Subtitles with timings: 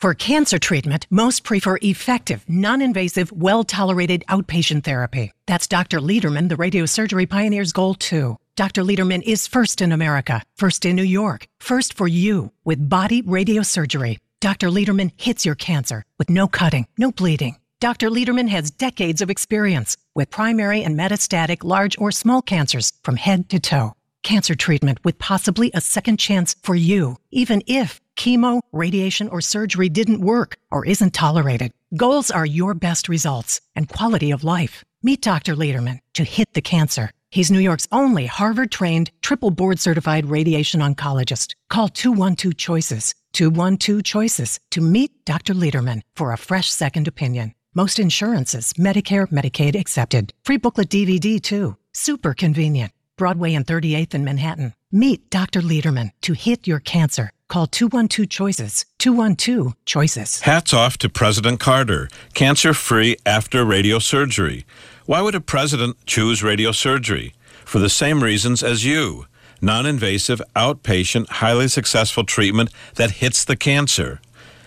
[0.00, 5.30] For cancer treatment, most prefer effective, non-invasive, well-tolerated outpatient therapy.
[5.44, 6.00] That's Dr.
[6.00, 8.38] Lederman, the radiosurgery pioneer's goal too.
[8.56, 8.82] Dr.
[8.82, 14.16] Lederman is first in America, first in New York, first for you with body radiosurgery.
[14.40, 14.68] Dr.
[14.68, 17.58] Lederman hits your cancer with no cutting, no bleeding.
[17.78, 18.08] Dr.
[18.08, 23.50] Lederman has decades of experience with primary and metastatic large or small cancers from head
[23.50, 23.92] to toe.
[24.22, 29.88] Cancer treatment with possibly a second chance for you, even if chemo, radiation, or surgery
[29.88, 31.72] didn't work or isn't tolerated.
[31.96, 34.84] Goals are your best results and quality of life.
[35.02, 35.56] Meet Dr.
[35.56, 37.10] Lederman to hit the cancer.
[37.30, 41.54] He's New York's only Harvard trained, triple board certified radiation oncologist.
[41.70, 45.54] Call 212 Choices, 212 Choices to meet Dr.
[45.54, 47.54] Lederman for a fresh second opinion.
[47.72, 50.34] Most insurances, Medicare, Medicaid accepted.
[50.44, 51.76] Free booklet DVD too.
[51.92, 52.92] Super convenient.
[53.16, 54.74] Broadway and 38th in Manhattan.
[54.92, 55.60] Meet Dr.
[55.62, 57.30] Lederman to hit your cancer.
[57.50, 58.86] Call 212 Choices.
[59.00, 60.40] 212 Choices.
[60.42, 64.62] Hats off to President Carter, cancer free after radiosurgery.
[65.06, 67.32] Why would a president choose radiosurgery?
[67.64, 69.26] For the same reasons as you
[69.60, 74.20] non invasive, outpatient, highly successful treatment that hits the cancer.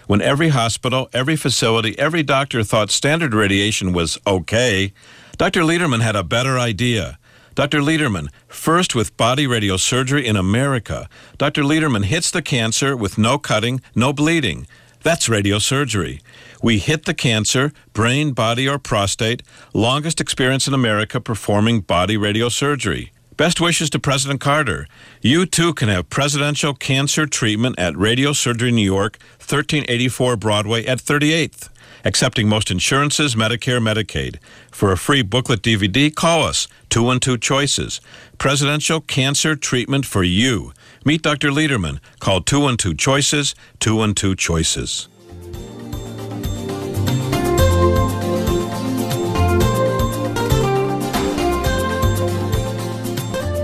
[0.07, 4.91] When every hospital, every facility, every doctor thought standard radiation was okay,
[5.37, 5.61] Dr.
[5.61, 7.17] Lederman had a better idea.
[7.55, 7.81] Dr.
[7.81, 11.07] Lederman, first with body radiosurgery in America.
[11.37, 11.61] Dr.
[11.61, 14.65] Lederman hits the cancer with no cutting, no bleeding.
[15.03, 16.21] That's radiosurgery.
[16.63, 19.43] We hit the cancer, brain, body, or prostate,
[19.73, 23.11] longest experience in America performing body radiosurgery.
[23.37, 24.87] Best wishes to President Carter.
[25.21, 31.69] You too can have presidential cancer treatment at Radiosurgery New York, 1384 Broadway at 38th.
[32.05, 34.39] Accepting most insurances, Medicare, Medicaid.
[34.71, 38.01] For a free booklet DVD, call us 212 Choices.
[38.37, 40.73] Presidential cancer treatment for you.
[41.05, 41.49] Meet Dr.
[41.49, 41.99] Lederman.
[42.19, 45.07] Call 212 Choices, 212 Choices.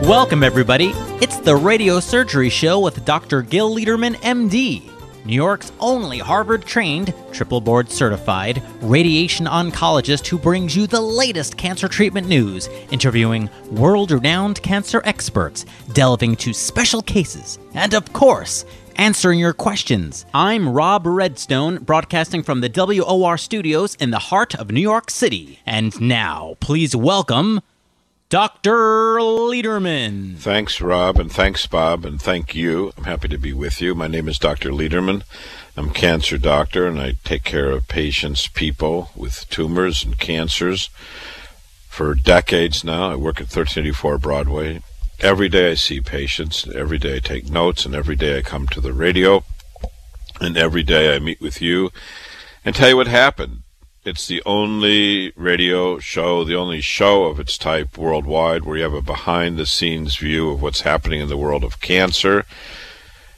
[0.08, 0.94] Welcome, everybody.
[1.22, 3.42] It's the Radio Surgery Show with Dr.
[3.42, 4.90] Gil Lederman, MD,
[5.30, 11.56] New York's only Harvard trained, triple board certified radiation oncologist who brings you the latest
[11.56, 18.66] cancer treatment news, interviewing world renowned cancer experts, delving to special cases, and of course,
[18.96, 20.26] answering your questions.
[20.34, 25.60] I'm Rob Redstone, broadcasting from the WOR studios in the heart of New York City.
[25.64, 27.62] And now, please welcome
[28.30, 29.18] Dr.
[29.18, 30.38] Lederman.
[30.38, 32.94] Thanks, Rob, and thanks, Bob, and thank you.
[32.96, 33.96] I'm happy to be with you.
[33.96, 34.70] My name is Dr.
[34.70, 35.24] Lederman.
[35.76, 40.92] I'm cancer doctor, and I take care of patients, people with tumors and cancers
[41.88, 43.10] for decades now.
[43.10, 44.84] I work at 1384 Broadway.
[45.22, 48.68] Every day I see patients, every day I take notes, and every day I come
[48.68, 49.44] to the radio,
[50.40, 51.90] and every day I meet with you
[52.64, 53.64] and tell you what happened
[54.10, 58.94] it's the only radio show, the only show of its type worldwide where you have
[58.94, 62.44] a behind the scenes view of what's happening in the world of cancer.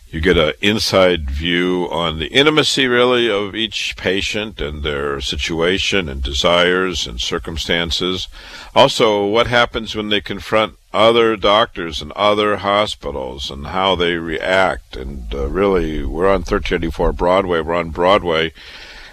[0.09, 6.07] You get an inside view on the intimacy, really, of each patient and their situation
[6.07, 8.29] and desires and circumstances.
[8.73, 14.95] Also, what happens when they confront other doctors and other hospitals and how they react.
[14.95, 17.61] And uh, really, we're on 1384 Broadway.
[17.61, 18.53] We're on Broadway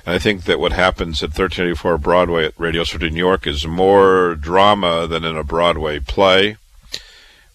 [0.08, 5.06] I think that what happens at 1384 Broadway at Radiosurgery New York is more drama
[5.06, 6.56] than in a Broadway play.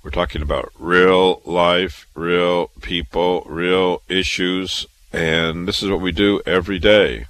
[0.03, 6.43] We're talking about real life, real people, real issues, and this is what we do
[6.45, 7.25] every day.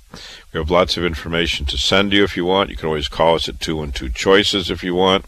[0.51, 2.69] We have lots of information to send you if you want.
[2.69, 5.23] You can always call us at 212 Choices if you want.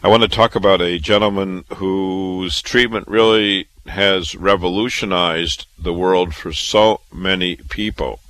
[0.00, 6.52] I want to talk about a gentleman whose treatment really has revolutionized the world for
[6.52, 8.20] so many people.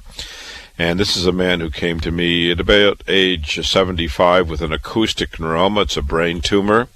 [0.77, 4.73] And this is a man who came to me at about age 75 with an
[4.73, 5.83] acoustic neuroma.
[5.83, 6.89] It's a brain tumor.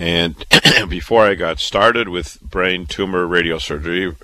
[0.00, 0.34] And
[0.88, 4.16] before I got started with brain tumor radiosurgery,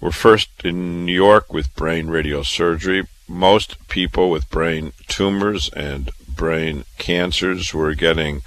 [0.00, 3.06] we're first in New York with brain radiosurgery.
[3.28, 8.42] Most people with brain tumors and brain cancers were getting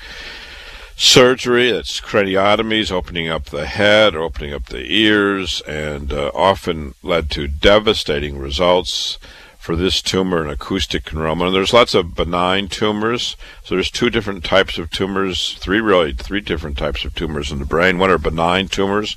[0.98, 1.72] surgery.
[1.72, 7.48] That's craniotomies, opening up the head, opening up the ears, and uh, often led to
[7.48, 9.18] devastating results
[9.64, 11.46] for this tumor, an acoustic neuroma.
[11.46, 13.38] And there's lots of benign tumors.
[13.64, 17.60] So there's two different types of tumors, three really, three different types of tumors in
[17.60, 17.98] the brain.
[17.98, 19.16] One are benign tumors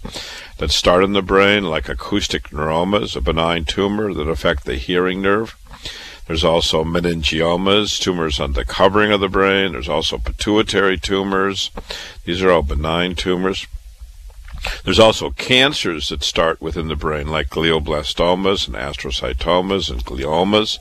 [0.58, 5.20] that start in the brain, like acoustic neuromas, a benign tumor that affect the hearing
[5.20, 5.56] nerve.
[6.28, 9.72] There's also meningiomas, tumors on the covering of the brain.
[9.72, 11.72] There's also pituitary tumors.
[12.24, 13.66] These are all benign tumors.
[14.84, 20.78] There's also cancers that start within the brain, like glioblastomas and astrocytomas and gliomas.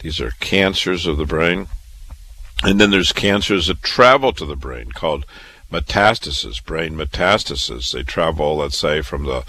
[0.00, 1.68] These are cancers of the brain.
[2.62, 5.24] And then there's cancers that travel to the brain called
[5.72, 7.92] metastasis, brain metastasis.
[7.92, 9.44] They travel, let's say, from the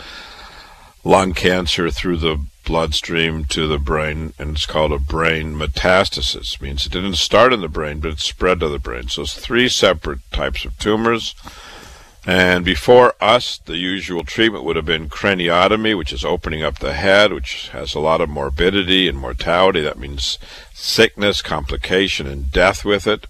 [1.03, 6.55] lung cancer through the bloodstream to the brain, and it's called a brain metastasis.
[6.55, 9.07] It means it didn't start in the brain, but it spread to the brain.
[9.09, 11.35] So it's three separate types of tumors.
[12.25, 16.93] And before us, the usual treatment would have been craniotomy, which is opening up the
[16.93, 19.81] head, which has a lot of morbidity and mortality.
[19.81, 20.37] That means
[20.71, 23.25] sickness, complication, and death with it.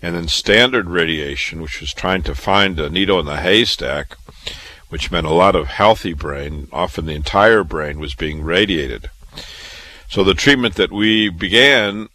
[0.00, 4.16] And then standard radiation, which was trying to find a needle in the haystack,
[4.90, 6.68] which meant a lot of healthy brain.
[6.72, 9.10] Often the entire brain was being radiated.
[10.08, 12.08] So the treatment that we began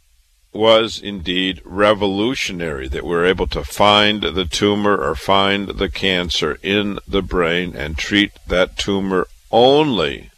[0.54, 7.00] was indeed revolutionary that we're able to find the tumor or find the cancer in
[7.08, 10.30] the brain and treat that tumor only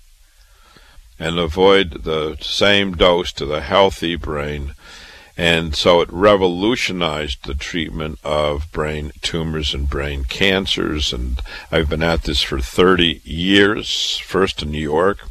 [1.18, 4.76] and avoid the same dose to the healthy brain.
[5.36, 11.12] And so it revolutionized the treatment of brain tumors and brain cancers.
[11.12, 15.28] And I've been at this for 30 years, first in New York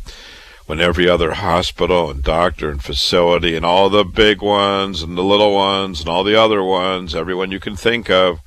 [0.66, 5.22] when every other hospital and doctor and facility and all the big ones and the
[5.22, 8.40] little ones and all the other ones, everyone you can think of,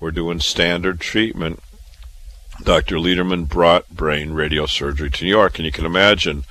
[0.00, 1.60] were doing standard treatment.
[2.62, 2.96] Dr.
[2.96, 6.44] Lederman brought brain radiosurgery to New York, and you can imagine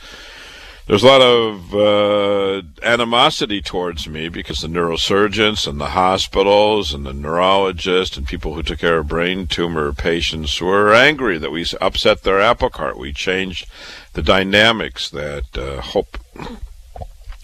[0.87, 7.05] there's a lot of uh, animosity towards me because the neurosurgeons and the hospitals and
[7.05, 11.65] the neurologists and people who took care of brain tumor patients were angry that we
[11.81, 12.97] upset their apple cart.
[12.97, 13.67] We changed
[14.17, 16.17] the dynamics that uh, hope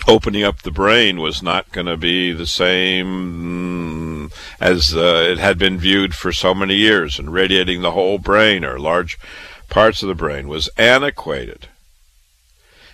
[0.07, 5.59] opening up the brain was not going to be the same as uh, it had
[5.59, 9.19] been viewed for so many years, and radiating the whole brain or large
[9.69, 11.67] parts of the brain was antiquated.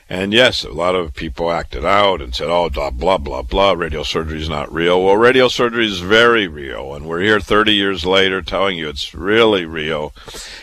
[0.09, 3.71] And yes, a lot of people acted out and said, oh, blah, blah, blah, blah,
[3.71, 5.01] radio surgery is not real.
[5.01, 6.95] Well, radio surgery is very real.
[6.95, 10.11] And we're here 30 years later telling you it's really real.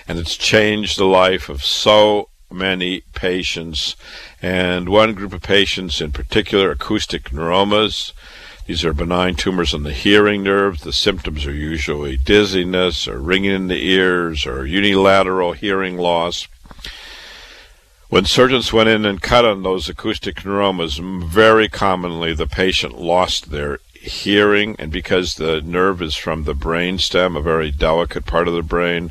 [0.06, 3.96] And it's changed the life of so many patients.
[4.40, 8.12] And one group of patients in particular, acoustic neuromas.
[8.66, 10.80] These are benign tumors on the hearing nerve.
[10.80, 16.48] The symptoms are usually dizziness or ringing in the ears or unilateral hearing loss.
[18.08, 23.50] When surgeons went in and cut on those acoustic neuromas, very commonly the patient lost
[23.50, 28.46] their hearing, and because the nerve is from the brain stem, a very delicate part
[28.46, 29.10] of the brain,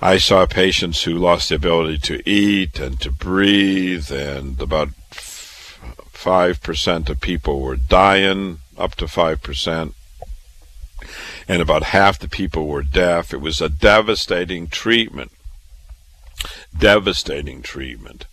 [0.00, 7.08] I saw patients who lost the ability to eat and to breathe, and about 5%
[7.08, 9.92] of people were dying, up to 5%,
[11.48, 13.32] and about half the people were deaf.
[13.32, 15.32] It was a devastating treatment
[16.76, 18.26] devastating treatment.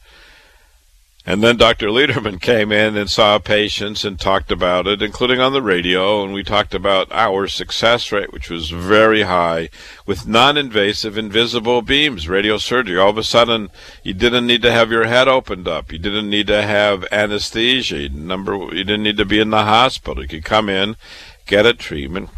[1.28, 1.88] And then Dr.
[1.88, 6.34] Lederman came in and saw patients and talked about it, including on the radio, and
[6.34, 9.70] we talked about our success rate, which was very high,
[10.06, 13.02] with non-invasive invisible beams, radiosurgery.
[13.02, 13.72] All of a sudden,
[14.04, 15.92] you didn't need to have your head opened up.
[15.92, 18.10] You didn't need to have anesthesia.
[18.10, 20.22] Number, you didn't need to be in the hospital.
[20.22, 20.96] You could come in,
[21.48, 22.30] get a treatment,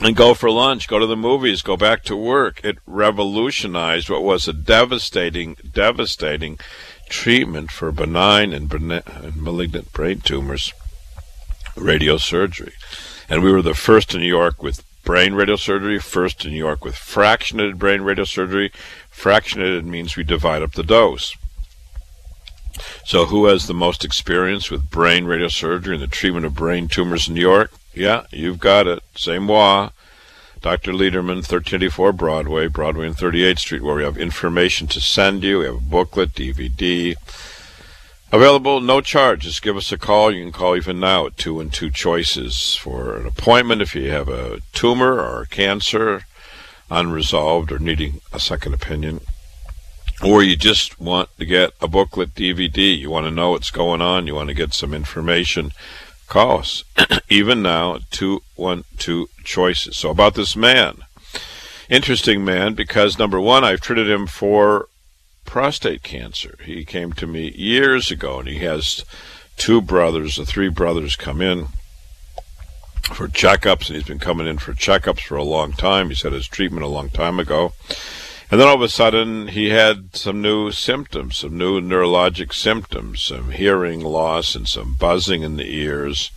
[0.00, 2.62] and go for lunch, go to the movies, go back to work.
[2.64, 6.58] It revolutionized what was a devastating, devastating
[7.10, 10.72] treatment for benign and, and malignant brain tumors,
[11.74, 12.72] radiosurgery.
[13.28, 16.84] And we were the first in New York with brain radiosurgery, first in New York
[16.84, 18.72] with fractionated brain radiosurgery.
[19.12, 21.36] Fractionated means we divide up the dose.
[23.04, 27.28] So, who has the most experience with brain radiosurgery and the treatment of brain tumors
[27.28, 27.72] in New York?
[27.92, 29.02] Yeah, you've got it.
[29.16, 29.90] Same moi.
[30.60, 30.92] Dr.
[30.92, 35.60] Lederman, 1384 Broadway, Broadway and 38th Street, where we have information to send you.
[35.60, 37.14] We have a booklet, DVD.
[38.30, 39.44] Available, no charge.
[39.44, 40.30] Just give us a call.
[40.30, 44.10] You can call even now at 2 and 2 choices for an appointment if you
[44.10, 46.26] have a tumor or cancer
[46.90, 49.20] unresolved or needing a second opinion.
[50.22, 52.96] Or you just want to get a booklet DVD.
[52.96, 54.26] You want to know what's going on.
[54.26, 55.72] You want to get some information
[56.34, 56.84] Us.
[57.28, 59.96] Even now, 212 choices.
[59.96, 60.98] So, about this man.
[61.88, 64.86] Interesting man because, number one, I've treated him for
[65.44, 66.56] prostate cancer.
[66.64, 69.04] He came to me years ago and he has
[69.56, 71.66] two brothers, the three brothers come in
[73.02, 76.08] for checkups, and he's been coming in for checkups for a long time.
[76.08, 77.72] He's had his treatment a long time ago.
[78.50, 83.22] And then all of a sudden, he had some new symptoms, some new neurologic symptoms,
[83.22, 86.32] some hearing loss and some buzzing in the ears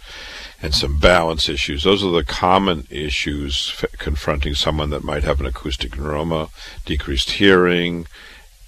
[0.62, 1.84] and some balance issues.
[1.84, 6.50] Those are the common issues f- confronting someone that might have an acoustic neuroma,
[6.86, 8.06] decreased hearing,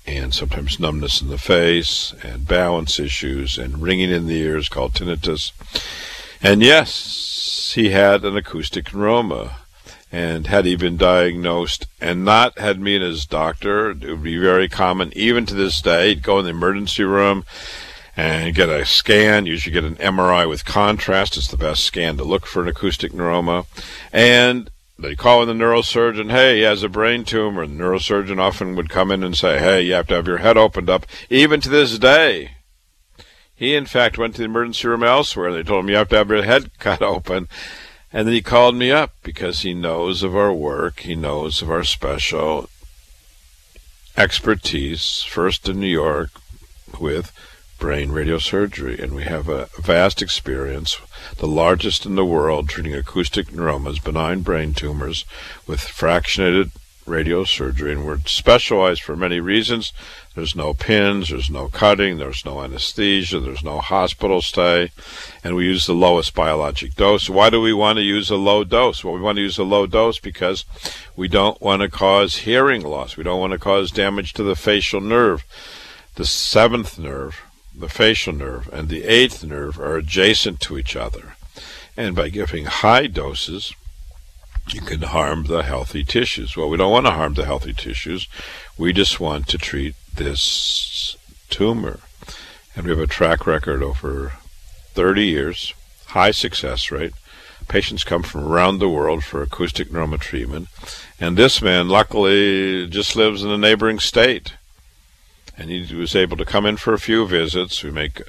[0.07, 4.93] and sometimes numbness in the face, and balance issues, and ringing in the ears called
[4.93, 5.51] tinnitus.
[6.41, 9.55] And yes, he had an acoustic neuroma.
[10.11, 14.37] And had he been diagnosed and not had me and his doctor, it would be
[14.37, 16.09] very common, even to this day.
[16.09, 17.43] He'd go in the emergency room
[18.15, 19.45] and get a scan.
[19.45, 21.37] Usually get an MRI with contrast.
[21.37, 23.65] It's the best scan to look for an acoustic neuroma.
[24.13, 27.67] And they call in the neurosurgeon, hey, he has a brain tumor.
[27.67, 30.57] The neurosurgeon often would come in and say, hey, you have to have your head
[30.57, 31.05] opened up.
[31.29, 32.51] Even to this day,
[33.53, 35.51] he in fact went to the emergency room elsewhere.
[35.51, 37.47] They told him you have to have your head cut open.
[38.15, 41.01] And then he called me up because he knows of our work.
[41.01, 42.69] He knows of our special
[44.15, 46.29] expertise, first in New York
[46.97, 47.33] with
[47.77, 49.03] brain radiosurgery.
[49.03, 50.97] And we have a vast experience,
[51.39, 55.25] the largest in the world, treating acoustic neuromas, benign brain tumors,
[55.67, 56.71] with fractionated
[57.05, 57.91] radiosurgery.
[57.91, 59.93] And we're specialized for many reasons.
[60.35, 64.91] There's no pins, there's no cutting, there's no anesthesia, there's no hospital stay,
[65.43, 67.29] and we use the lowest biologic dose.
[67.29, 69.03] Why do we want to use a low dose?
[69.03, 70.65] Well, we want to use a low dose because
[71.15, 73.15] we don't want to cause hearing loss.
[73.15, 75.45] We don't want to cause damage to the facial nerve.
[76.15, 77.41] The seventh nerve
[77.77, 81.35] the facial nerve and the eighth nerve are adjacent to each other.
[81.97, 83.73] And by giving high doses,
[84.71, 86.55] you can harm the healthy tissues.
[86.55, 88.27] Well, we don't want to harm the healthy tissues.
[88.77, 91.15] We just want to treat this
[91.49, 91.99] tumor.
[92.75, 94.33] And we have a track record over
[94.93, 95.73] 30 years,
[96.07, 97.13] high success rate.
[97.67, 100.67] Patients come from around the world for acoustic neuroma treatment.
[101.19, 104.53] And this man, luckily, just lives in a neighboring state
[105.57, 107.83] and he was able to come in for a few visits.
[107.83, 108.21] We make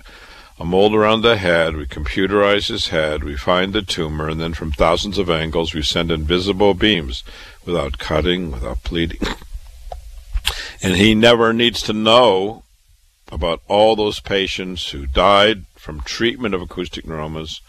[0.59, 4.55] a mold around the head, we computerize his head, we find the tumor, and then
[4.55, 7.23] from thousands of angles we send invisible beams
[7.65, 9.21] without cutting, without bleeding.
[10.83, 12.63] and he never needs to know
[13.31, 17.61] about all those patients who died from treatment of acoustic neuromas,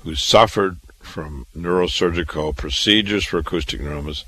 [0.00, 4.24] who suffered from neurosurgical procedures for acoustic neuromas.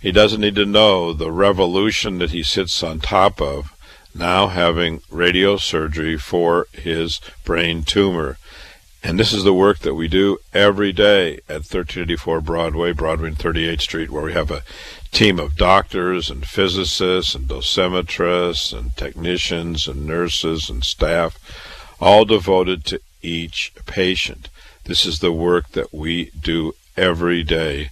[0.00, 3.74] He doesn't need to know the revolution that he sits on top of
[4.18, 8.38] now having radiosurgery for his brain tumor.
[9.02, 13.38] And this is the work that we do every day at 1384 Broadway, Broadway and
[13.38, 14.64] 38th Street, where we have a
[15.12, 21.38] team of doctors and physicists and dosimetrists and technicians and nurses and staff,
[22.00, 24.48] all devoted to each patient.
[24.84, 27.90] This is the work that we do every day,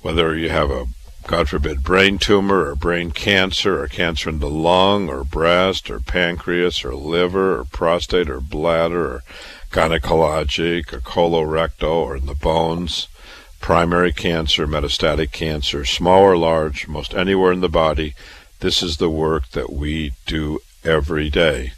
[0.00, 0.86] whether you have a
[1.28, 6.00] God forbid, brain tumor or brain cancer or cancer in the lung or breast or
[6.00, 9.22] pancreas or liver or prostate or bladder or
[9.70, 13.08] gynecologic or colorectal or in the bones,
[13.60, 18.14] primary cancer, metastatic cancer, small or large, most anywhere in the body.
[18.60, 21.72] This is the work that we do every day.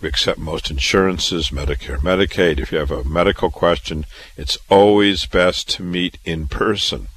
[0.00, 2.58] We accept most insurances, Medicare, Medicaid.
[2.58, 4.06] If you have a medical question,
[4.38, 7.08] it's always best to meet in person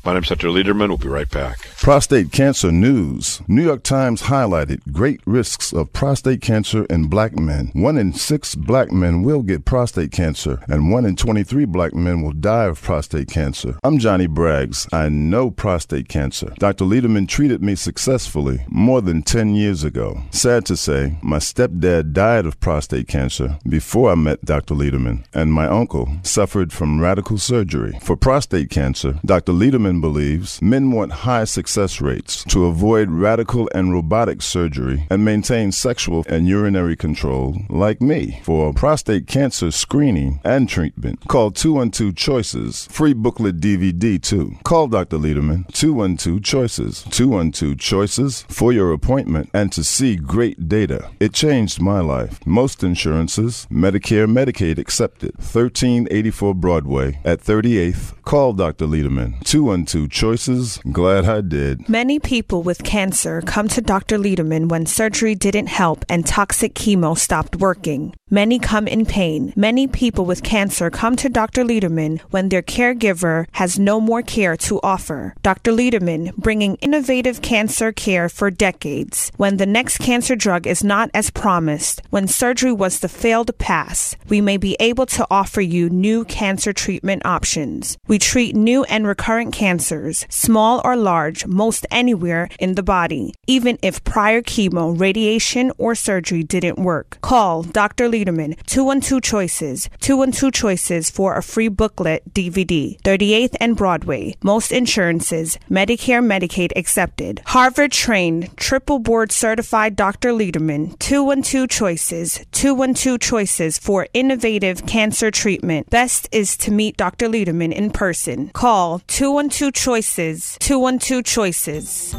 [0.05, 0.49] My name's Dr.
[0.49, 0.89] Lederman.
[0.89, 1.61] We'll be right back.
[1.81, 3.41] Prostate cancer news.
[3.47, 7.71] New York Times highlighted great risks of prostate cancer in black men.
[7.73, 12.21] One in six black men will get prostate cancer, and one in 23 black men
[12.21, 13.79] will die of prostate cancer.
[13.85, 14.93] I'm Johnny Braggs.
[14.93, 16.53] I know prostate cancer.
[16.59, 16.85] Dr.
[16.85, 20.21] Lederman treated me successfully more than 10 years ago.
[20.33, 24.75] Sad to say, my stepdad died of prostate cancer before I met Dr.
[24.75, 27.97] Lederman, and my uncle suffered from radical surgery.
[28.03, 29.53] For prostate cancer, Dr.
[29.53, 35.73] Lederman believes men want high success rates to avoid radical and robotic surgery and maintain
[35.73, 38.41] sexual and urinary control, like me.
[38.45, 42.87] For prostate cancer screening and treatment, call 212 Choices.
[42.91, 44.57] Free booklet DVD, too.
[44.65, 45.19] Call Dr.
[45.19, 47.03] Lederman, 212 Choices.
[47.11, 51.11] 212 Choices for your appointment and to see great data.
[51.21, 52.45] It changed my life.
[52.47, 55.33] Most insurances, Medicare, Medicaid accepted.
[55.37, 58.15] 1384 Broadway at 38th.
[58.25, 58.87] Call Dr.
[58.87, 60.79] Lederman, 212 Choices.
[60.91, 61.89] Glad I did.
[61.89, 64.19] Many people with cancer come to Dr.
[64.19, 68.15] Lederman when surgery didn't help and toxic chemo stopped working.
[68.31, 69.53] Many come in pain.
[69.57, 71.65] Many people with cancer come to Dr.
[71.65, 75.35] Lederman when their caregiver has no more care to offer.
[75.43, 75.71] Dr.
[75.71, 79.31] Lederman, bringing innovative cancer care for decades.
[79.37, 84.17] When the next cancer drug is not as promised, when surgery was the failed pass,
[84.31, 87.99] we may be able to offer you new cancer treatment options.
[88.09, 93.79] We treat new and recurrent cancers, small or large, most anywhere in the body, even
[93.81, 97.17] if prior chemo, radiation, or surgery didn't work.
[97.23, 98.07] Call Dr.
[98.07, 104.35] Lederman, 212 Choices, 212 Choices for a free booklet DVD, 38th and Broadway.
[104.43, 107.41] Most insurances, Medicare, Medicaid accepted.
[107.47, 110.33] Harvard trained, triple board certified Dr.
[110.33, 115.89] Lederman, 212 Choices, 212 Choices for innovative cancer treatment.
[115.89, 117.27] Best is to meet Dr.
[117.27, 118.51] Lederman in person.
[118.51, 122.17] Call 212 Choices, 212 Choices.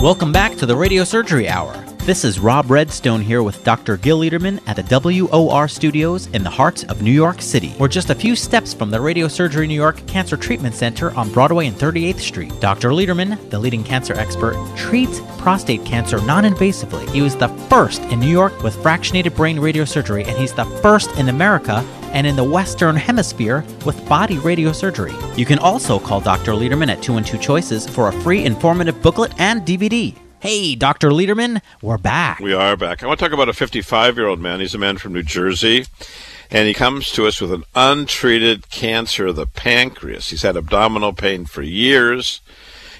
[0.00, 1.89] Welcome back to the Radio Surgery Hour.
[2.06, 3.98] This is Rob Redstone here with Dr.
[3.98, 7.74] Gil Lederman at the WOR studios in the heart of New York City.
[7.78, 11.30] We're just a few steps from the Radio Surgery New York Cancer Treatment Center on
[11.30, 12.58] Broadway and 38th Street.
[12.58, 12.90] Dr.
[12.90, 17.08] Lederman, the leading cancer expert, treats prostate cancer non invasively.
[17.10, 21.10] He was the first in New York with fractionated brain radiosurgery, and he's the first
[21.18, 25.38] in America and in the Western Hemisphere with body radiosurgery.
[25.38, 26.52] You can also call Dr.
[26.52, 30.16] Lederman at 212 Choices for a free informative booklet and DVD.
[30.40, 31.10] Hey, Dr.
[31.10, 32.40] Lederman, we're back.
[32.40, 33.02] We are back.
[33.02, 34.60] I want to talk about a 55 year old man.
[34.60, 35.84] He's a man from New Jersey.
[36.50, 40.30] And he comes to us with an untreated cancer of the pancreas.
[40.30, 42.40] He's had abdominal pain for years.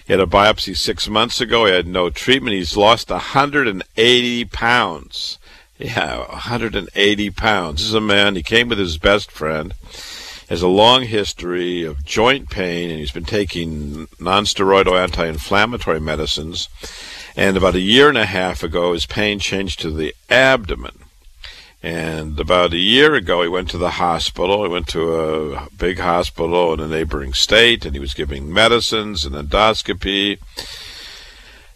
[0.06, 1.64] He had a biopsy six months ago.
[1.64, 2.56] He had no treatment.
[2.56, 5.38] He's lost 180 pounds.
[5.78, 7.80] Yeah, 180 pounds.
[7.80, 9.72] This is a man, he came with his best friend,
[10.50, 16.68] has a long history of joint pain, and he's been taking nonsteroidal anti inflammatory medicines.
[17.36, 20.98] And about a year and a half ago, his pain changed to the abdomen.
[21.82, 24.64] And about a year ago, he went to the hospital.
[24.64, 29.24] He went to a big hospital in a neighboring state, and he was giving medicines
[29.24, 30.38] and endoscopy.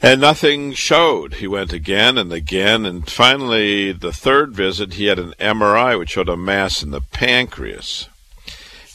[0.03, 1.35] And nothing showed.
[1.35, 6.11] He went again and again, and finally, the third visit, he had an MRI which
[6.11, 8.11] showed a mass in the pancreas.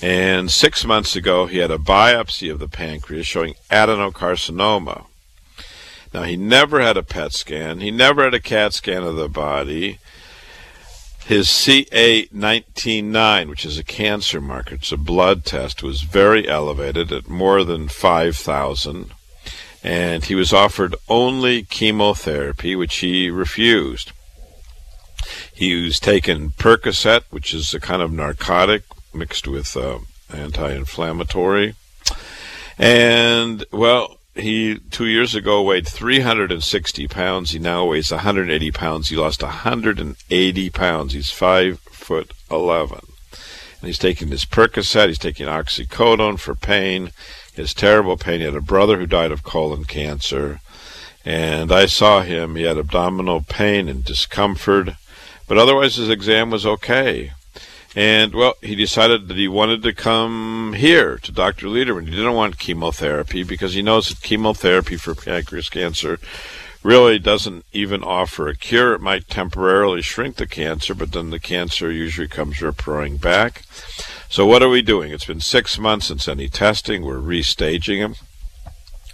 [0.04, 5.06] And six months ago, he had a biopsy of the pancreas showing adenocarcinoma.
[6.14, 9.30] Now, he never had a PET scan, he never had a CAT scan of the
[9.30, 10.00] body.
[11.26, 17.30] His CA199, which is a cancer marker, it's a blood test, was very elevated at
[17.30, 19.12] more than 5,000
[19.84, 24.12] and he was offered only chemotherapy, which he refused.
[25.54, 30.00] He was taken Percocet, which is a kind of narcotic mixed with uh,
[30.34, 31.76] anti-inflammatory,
[32.78, 37.52] and well, he two years ago weighed 360 pounds.
[37.52, 39.10] He now weighs 180 pounds.
[39.10, 41.14] He lost 180 pounds.
[41.14, 43.00] He's five foot 11.
[43.82, 45.08] And he's taking his Percocet.
[45.08, 47.12] He's taking oxycodone for pain
[47.60, 48.40] his terrible pain.
[48.40, 50.62] He had a brother who died of colon cancer,
[51.24, 52.56] and I saw him.
[52.56, 54.90] He had abdominal pain and discomfort,
[55.48, 57.34] but otherwise his exam was okay.
[57.96, 61.68] And well, he decided that he wanted to come here to Dr.
[61.68, 62.06] Lederman.
[62.06, 66.20] He didn't want chemotherapy because he knows that chemotherapy for pancreas cancer
[66.84, 68.94] really doesn't even offer a cure.
[68.94, 73.64] It might temporarily shrink the cancer, but then the cancer usually comes referring back.
[74.30, 75.12] So what are we doing?
[75.12, 77.04] It's been six months since any testing.
[77.04, 78.16] We're restaging him.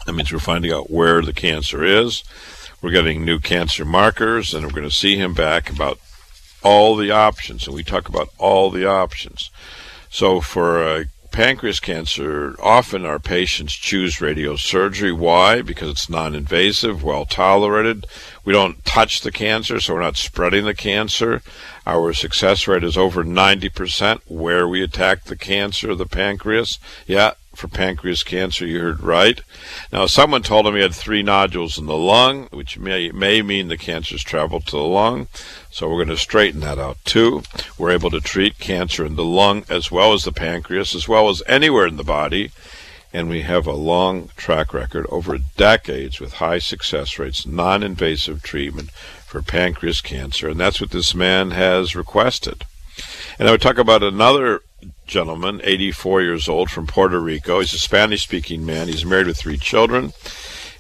[0.06, 2.24] That means we're finding out where the cancer is.
[2.82, 5.98] We're getting new cancer markers, and we're going to see him back about
[6.66, 7.68] all the options.
[7.68, 9.52] And we talk about all the options.
[10.10, 15.16] So for a pancreas cancer, often our patients choose radiosurgery.
[15.16, 15.62] Why?
[15.62, 18.08] Because it's non invasive, well tolerated.
[18.44, 21.44] We don't touch the cancer, so we're not spreading the cancer.
[21.86, 26.80] Our success rate is over 90% where we attack the cancer of the pancreas.
[27.06, 29.42] Yeah, for pancreas cancer, you heard right.
[29.92, 33.68] Now, someone told him he had three nodules in the lung, which may, may mean
[33.68, 35.28] the cancer's traveled to the lung.
[35.72, 37.44] So we're going to straighten that out too.
[37.78, 41.30] We're able to treat cancer in the lung as well as the pancreas, as well
[41.30, 42.52] as anywhere in the body.
[43.14, 48.44] And we have a long track record over decades with high success rates, non invasive
[48.44, 50.50] treatment for pancreas cancer.
[50.50, 52.64] And that's what this man has requested.
[53.38, 54.62] And I would talk about another
[55.06, 57.60] gentleman, 84 years old, from Puerto Rico.
[57.60, 58.88] He's a Spanish speaking man.
[58.88, 60.14] He's married with three children.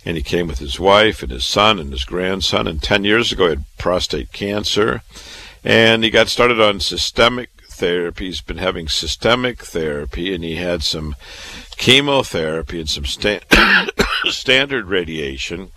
[0.04, 2.68] And he came with his wife and his son and his grandson.
[2.68, 5.02] And 10 years ago, he had prostate cancer.
[5.64, 8.26] And he got started on systemic therapy.
[8.26, 11.16] He's been having systemic therapy, and he had some
[11.78, 13.42] chemotherapy and some sta-
[14.26, 15.72] standard radiation.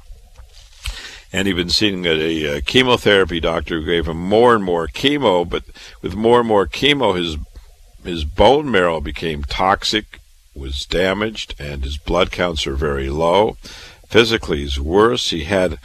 [1.33, 5.47] And he'd been seeing a, a, chemotherapy doctor who gave him more and more chemo,
[5.47, 5.65] but
[6.01, 7.37] with more and more chemo, his
[8.05, 10.21] his bone marrow became toxic,
[10.55, 13.57] was damaged, and his blood counts are very low.
[14.09, 15.31] Physically, he's worse.
[15.31, 15.79] He had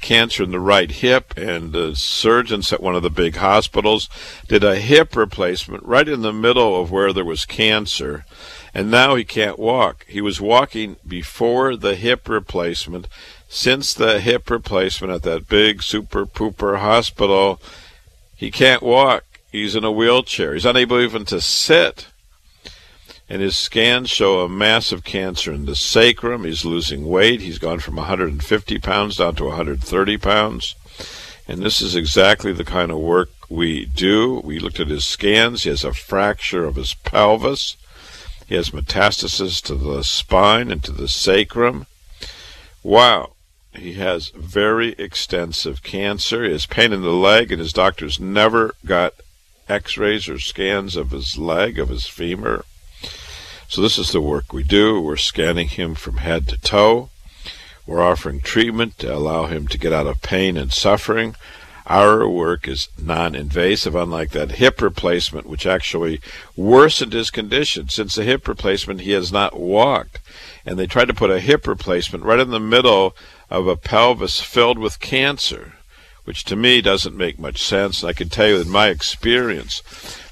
[0.00, 4.08] cancer in the right hip, and the surgeons at one of the big hospitals
[4.46, 8.24] did a hip replacement right in the middle of where there was cancer.
[8.72, 10.04] And now he can't walk.
[10.08, 13.08] He was walking before the hip replacement.
[13.48, 17.60] Since the hip replacement at that big super pooper hospital,
[18.36, 19.24] he can't walk.
[19.56, 20.52] He's in a wheelchair.
[20.52, 22.08] He's unable even to sit.
[23.26, 26.44] And his scans show a massive cancer in the sacrum.
[26.44, 27.40] He's losing weight.
[27.40, 30.74] He's gone from 150 pounds down to 130 pounds.
[31.48, 34.42] And this is exactly the kind of work we do.
[34.44, 35.62] We looked at his scans.
[35.62, 37.78] He has a fracture of his pelvis.
[38.46, 41.86] He has metastasis to the spine and to the sacrum.
[42.82, 43.32] Wow.
[43.72, 46.44] He has very extensive cancer.
[46.44, 49.14] He has pain in the leg, and his doctors never got
[49.68, 52.64] x rays or scans of his leg, of his femur.
[53.68, 55.00] So, this is the work we do.
[55.00, 57.10] We're scanning him from head to toe.
[57.86, 61.36] We're offering treatment to allow him to get out of pain and suffering.
[61.86, 66.20] Our work is non invasive, unlike that hip replacement, which actually
[66.56, 67.88] worsened his condition.
[67.88, 70.18] Since the hip replacement, he has not walked.
[70.64, 73.14] And they tried to put a hip replacement right in the middle
[73.50, 75.74] of a pelvis filled with cancer
[76.26, 78.02] which to me doesn't make much sense.
[78.04, 79.80] I can tell you in my experience,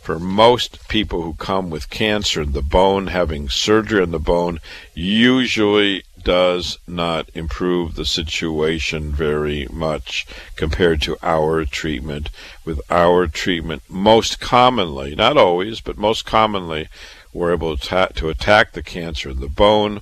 [0.03, 4.59] for most people who come with cancer the bone, having surgery on the bone
[4.93, 10.27] usually does not improve the situation very much
[10.57, 12.29] compared to our treatment.
[12.65, 16.89] With our treatment, most commonly, not always, but most commonly,
[17.33, 20.01] we're able to, to attack the cancer in the bone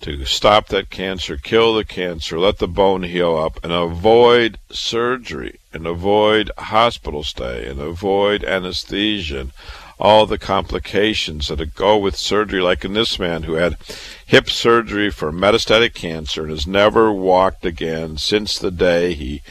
[0.00, 5.58] to stop that cancer, kill the cancer, let the bone heal up, and avoid surgery,
[5.72, 9.52] and avoid hospital stay, and avoid anesthesia, and
[10.00, 13.76] all the complications that go with surgery, like in this man who had
[14.24, 19.42] hip surgery for metastatic cancer and has never walked again since the day he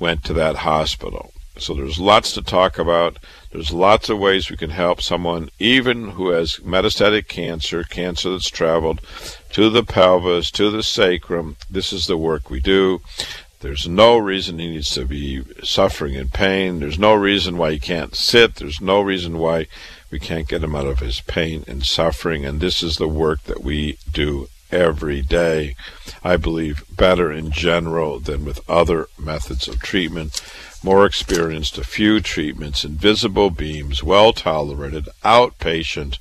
[0.00, 1.31] went to that hospital.
[1.58, 3.18] So there's lots to talk about.
[3.50, 8.48] There's lots of ways we can help someone, even who has metastatic cancer, cancer that's
[8.48, 9.00] traveled
[9.50, 11.56] to the pelvis, to the sacrum.
[11.70, 13.02] This is the work we do.
[13.60, 16.80] There's no reason he needs to be suffering in pain.
[16.80, 18.56] There's no reason why he can't sit.
[18.56, 19.66] There's no reason why
[20.10, 22.44] we can't get him out of his pain and suffering.
[22.44, 25.76] And this is the work that we do every day.
[26.24, 30.42] I believe better in general than with other methods of treatment.
[30.82, 36.18] More experienced, a few treatments, invisible beams, well tolerated, outpatient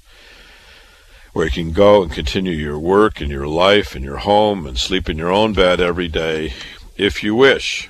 [1.33, 4.77] where you can go and continue your work and your life and your home and
[4.77, 6.53] sleep in your own bed every day
[6.97, 7.89] if you wish.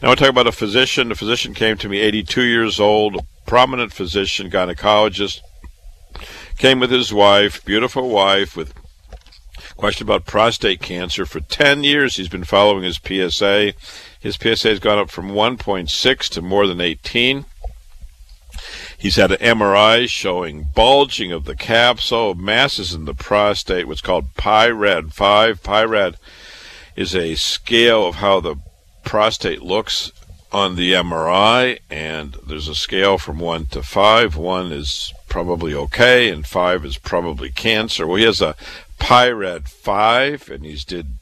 [0.00, 1.12] Now, I want to talk about a physician.
[1.12, 5.40] A physician came to me, 82 years old, a prominent physician, gynecologist,
[6.56, 8.72] came with his wife, beautiful wife, with
[9.76, 11.26] question about prostate cancer.
[11.26, 13.72] For 10 years, he's been following his PSA.
[14.20, 17.46] His PSA has gone up from 1.6 to more than 18.
[18.98, 24.02] He's had an MRI showing bulging of the capsule, oh, masses in the prostate, what's
[24.02, 25.62] called PI-RAD 5.
[25.62, 26.16] PI-RAD
[26.96, 28.56] is a scale of how the
[29.02, 30.12] prostate looks
[30.52, 34.36] on the MRI, and there's a scale from one to five.
[34.36, 38.06] One is probably okay, and five is probably cancer.
[38.06, 38.56] Well, he has a
[38.98, 41.19] PI-RAD five, and he's did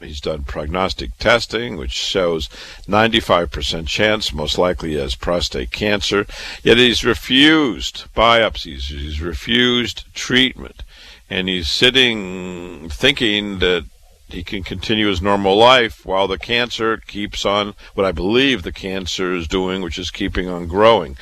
[0.00, 2.48] he's done prognostic testing, which shows
[2.86, 6.26] 95% chance, most likely has prostate cancer.
[6.62, 8.84] Yet he's refused biopsies.
[8.84, 10.82] He's refused treatment,
[11.28, 13.84] and he's sitting thinking that
[14.28, 18.72] he can continue his normal life while the cancer keeps on what I believe the
[18.72, 21.16] cancer is doing, which is keeping on growing.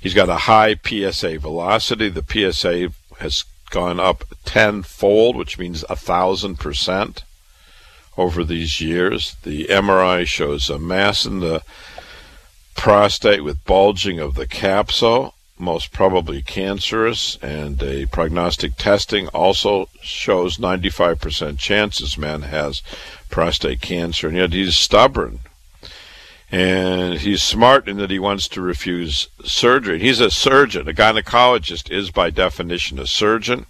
[0.00, 2.08] He's got a high PSA velocity.
[2.08, 7.24] The PSA has gone up tenfold, which means a thousand percent
[8.16, 9.36] over these years.
[9.42, 11.62] The MRI shows a mass in the
[12.74, 20.58] prostate with bulging of the capsule most probably cancerous, and a prognostic testing also shows
[20.58, 22.82] 95% chance this man has
[23.30, 25.40] prostate cancer, and yet he's stubborn.
[26.50, 29.98] And he's smart in that he wants to refuse surgery.
[29.98, 30.88] He's a surgeon.
[30.88, 33.66] A gynecologist is, by definition, a surgeon.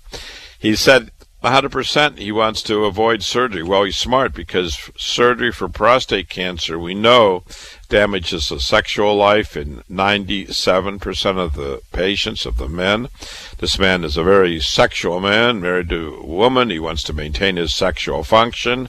[0.58, 1.10] He said
[1.46, 3.62] 100% he wants to avoid surgery.
[3.62, 7.44] Well, he's smart because surgery for prostate cancer, we know,
[7.88, 13.08] damages the sexual life in 97% of the patients, of the men.
[13.58, 16.70] This man is a very sexual man, married to a woman.
[16.70, 18.88] He wants to maintain his sexual function.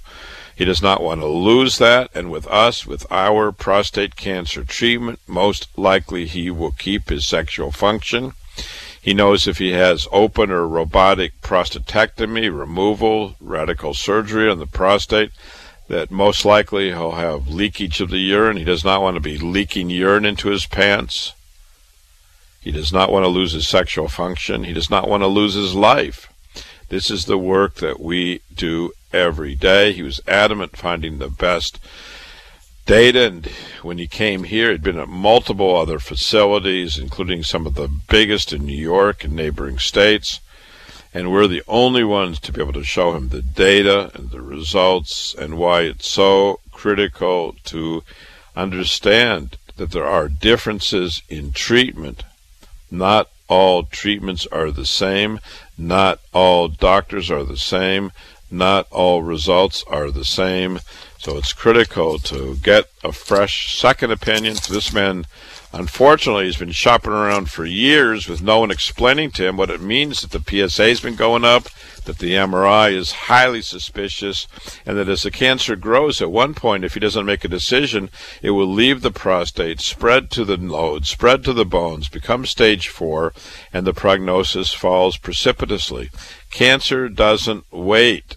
[0.56, 2.10] He does not want to lose that.
[2.15, 7.72] And with us, with our prostate cancer treatment, most likely he will keep his sexual
[7.72, 8.34] function.
[9.08, 15.32] He knows if he has open or robotic prostatectomy, removal, radical surgery on the prostate,
[15.88, 18.58] that most likely he'll have leakage of the urine.
[18.58, 21.32] He does not want to be leaking urine into his pants.
[22.60, 24.65] He does not want to lose his sexual function.
[24.65, 26.30] He does not want to lose his life.
[26.89, 29.93] This is the work that we do every day.
[29.93, 31.80] He was adamant finding the best
[32.88, 33.28] data.
[33.28, 33.45] And
[33.84, 38.52] when he came here, he'd been at multiple other facilities, including some of the biggest
[38.52, 40.39] in New York and neighboring states.
[41.13, 44.41] And we're the only ones to be able to show him the data and the
[44.41, 48.04] results and why it's so critical to
[48.56, 52.23] understand that there are differences in treatment.
[52.89, 55.39] Not all treatments are the same.
[55.78, 58.12] Not all doctors are the same.
[58.49, 60.79] Not all results are the same.
[61.19, 64.55] So it's critical to get a fresh second opinion.
[64.69, 65.25] This man,
[65.73, 69.81] unfortunately, has been shopping around for years with no one explaining to him what it
[69.81, 71.63] means that the PSA has been going up,
[72.05, 74.47] that the MRI is highly suspicious,
[74.86, 78.10] and that as the cancer grows, at one point, if he doesn't make a decision,
[78.41, 82.88] it will leave the prostate, spread to the node, spread to the bones, become stage
[82.88, 83.33] four,
[83.73, 86.10] and the prognosis falls precipitously.
[86.51, 88.37] Cancer doesn't wait.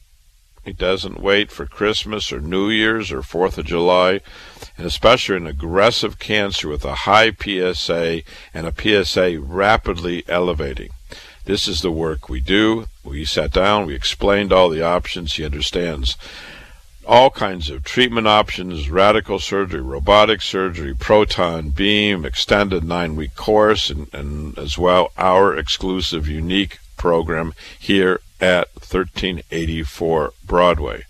[0.71, 4.21] He doesn't wait for Christmas or New Year's or Fourth of July,
[4.79, 8.23] and especially an aggressive cancer with a high PSA
[8.55, 10.91] and a PSA rapidly elevating.
[11.45, 12.87] This is the work we do.
[13.03, 15.35] We sat down, we explained all the options.
[15.35, 16.17] He understands
[17.05, 23.91] all kinds of treatment options radical surgery, robotic surgery, proton beam, extended nine week course,
[23.91, 31.05] and, and as well our exclusive unique program here at 1384 Broadway.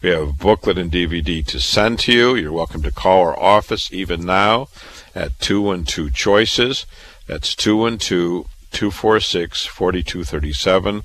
[0.00, 2.34] We have a booklet and DVD to send to you.
[2.34, 4.68] You're welcome to call our office even now
[5.14, 6.86] at 212 Choices.
[7.26, 11.04] That's 212 246 4237.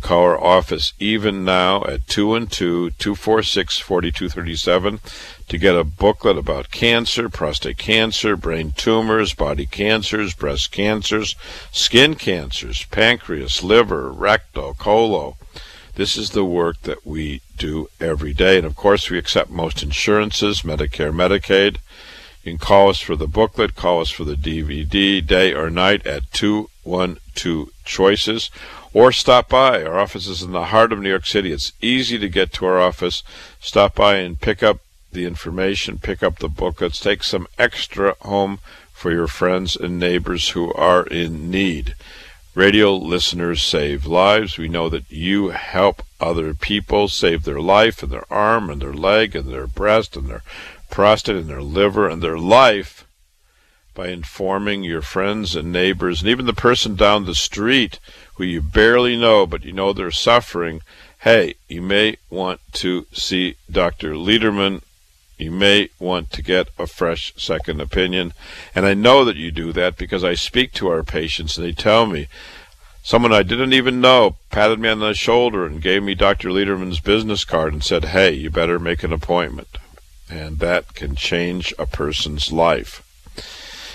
[0.00, 5.00] Call our office even now at 212 246 4237
[5.48, 11.36] to get a booklet about cancer, prostate cancer, brain tumors, body cancers, breast cancers,
[11.70, 15.34] skin cancers, pancreas, liver, rectal, colon.
[15.96, 18.56] This is the work that we do every day.
[18.56, 21.76] And of course, we accept most insurances, Medicare, Medicaid.
[22.42, 26.06] You can call us for the booklet, call us for the DVD, day or night
[26.06, 28.50] at 212 Choices
[28.94, 29.82] or stop by.
[29.82, 31.52] Our office is in the heart of New York City.
[31.52, 33.22] It's easy to get to our office.
[33.60, 34.78] Stop by and pick up
[35.12, 38.60] the information, pick up the booklets, take some extra home
[38.92, 41.94] for your friends and neighbors who are in need.
[42.54, 44.56] Radio listeners save lives.
[44.56, 48.92] We know that you help other people save their life and their arm and their
[48.92, 50.42] leg and their breast and their
[50.88, 53.03] prostate and their liver and their life
[53.94, 57.98] by informing your friends and neighbors and even the person down the street
[58.34, 60.80] who you barely know but you know they're suffering,
[61.20, 64.12] hey, you may want to see Dr.
[64.14, 64.82] Lederman.
[65.38, 68.32] You may want to get a fresh second opinion.
[68.74, 71.72] And I know that you do that because I speak to our patients and they
[71.72, 72.28] tell me,
[73.06, 76.48] Someone I didn't even know patted me on the shoulder and gave me Dr.
[76.48, 79.76] Lederman's business card and said, Hey, you better make an appointment.
[80.30, 83.03] And that can change a person's life.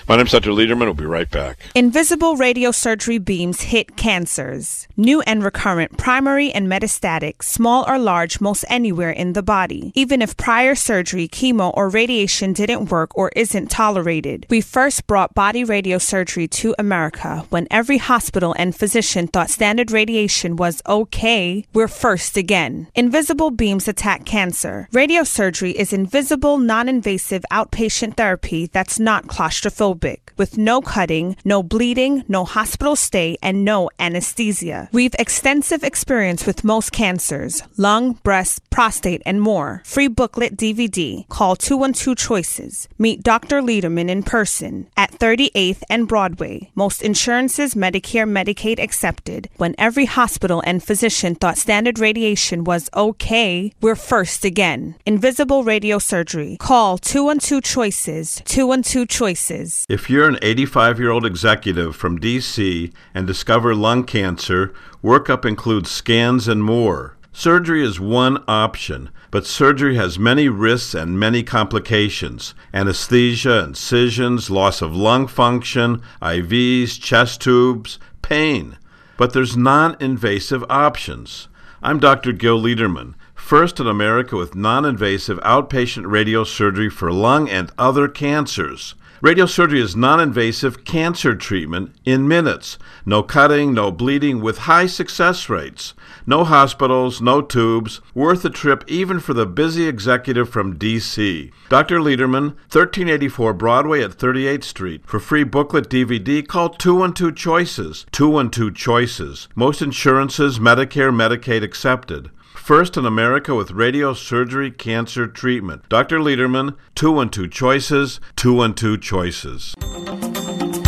[0.09, 0.49] My name's Dr.
[0.49, 0.85] Lederman.
[0.85, 1.59] We'll be right back.
[1.75, 8.65] Invisible radiosurgery beams hit cancers, new and recurrent, primary and metastatic, small or large, most
[8.69, 9.91] anywhere in the body.
[9.93, 14.47] Even if prior surgery, chemo, or radiation didn't work or isn't tolerated.
[14.49, 20.55] We first brought body radiosurgery to America when every hospital and physician thought standard radiation
[20.55, 21.67] was okay.
[21.71, 22.87] We're first again.
[22.95, 24.87] Invisible beams attack cancer.
[24.91, 31.61] Radiosurgery is invisible, non invasive outpatient therapy that's not claustrophobic topic with no cutting, no
[31.61, 34.89] bleeding, no hospital stay, and no anesthesia.
[34.91, 39.81] We've extensive experience with most cancers lung, breast, prostate, and more.
[39.85, 41.27] Free booklet DVD.
[41.27, 42.87] Call 212 Choices.
[42.97, 43.61] Meet Dr.
[43.61, 46.71] Lederman in person at 38th and Broadway.
[46.75, 49.49] Most insurances, Medicare, Medicaid accepted.
[49.57, 54.95] When every hospital and physician thought standard radiation was okay, we're first again.
[55.05, 56.57] Invisible radio surgery.
[56.59, 58.41] Call 212 Choices.
[58.45, 59.85] 212 Choices.
[59.89, 62.91] If you're an 85 year old executive from D.C.
[63.13, 67.17] and discover lung cancer, workup includes scans and more.
[67.33, 74.81] Surgery is one option, but surgery has many risks and many complications anesthesia, incisions, loss
[74.81, 78.77] of lung function, IVs, chest tubes, pain.
[79.17, 81.47] But there's non invasive options.
[81.81, 82.31] I'm Dr.
[82.31, 88.95] Gil Lederman, first in America with non invasive outpatient radiosurgery for lung and other cancers.
[89.21, 92.77] Radiosurgery is non invasive cancer treatment in minutes.
[93.05, 95.93] No cutting, no bleeding, with high success rates.
[96.25, 97.99] No hospitals, no tubes.
[98.13, 101.51] Worth a trip even for the busy executive from D.C.
[101.67, 101.99] Dr.
[101.99, 105.01] Lederman, 1384 Broadway at 38th Street.
[105.05, 108.05] For free booklet DVD, call 212 Choices.
[108.13, 109.49] 212 Choices.
[109.53, 112.31] Most insurances, Medicare, Medicaid accepted
[112.69, 115.81] first in America with radiosurgery cancer treatment.
[115.89, 116.19] Dr.
[116.19, 119.73] Lederman, 212 Choices, 212 Choices.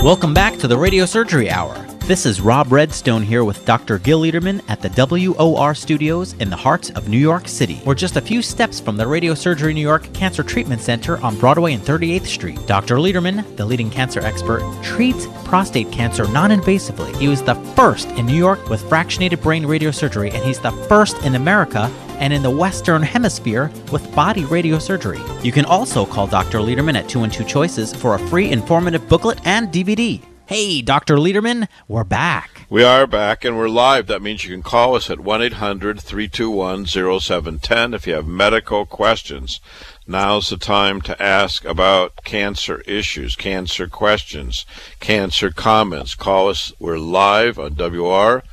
[0.03, 1.90] Welcome back to the Radio Surgery Hour.
[2.11, 3.97] This is Rob Redstone here with Dr.
[3.97, 7.81] Gil Lederman at the WOR studios in the heart of New York City.
[7.85, 11.39] We're just a few steps from the Radio Surgery New York Cancer Treatment Center on
[11.39, 12.67] Broadway and 38th Street.
[12.67, 12.97] Dr.
[12.97, 17.15] Lederman, the leading cancer expert, treats prostate cancer non invasively.
[17.15, 21.15] He was the first in New York with fractionated brain radiosurgery, and he's the first
[21.23, 25.45] in America and in the Western Hemisphere with body radiosurgery.
[25.45, 26.57] You can also call Dr.
[26.57, 30.21] Lederman at 212 Choices for a free informative booklet and DVD.
[30.51, 31.15] Hey, Dr.
[31.15, 32.65] Lederman, we're back.
[32.69, 34.07] We are back and we're live.
[34.07, 38.85] That means you can call us at 1 800 321 0710 if you have medical
[38.85, 39.61] questions.
[40.05, 44.65] Now's the time to ask about cancer issues, cancer questions,
[44.99, 46.15] cancer comments.
[46.15, 46.73] Call us.
[46.79, 48.43] We're live on WOR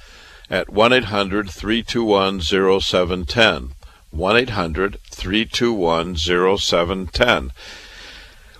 [0.49, 2.41] at 1 800 321
[2.81, 3.75] 0710.
[4.13, 7.51] 1 800 321 0710.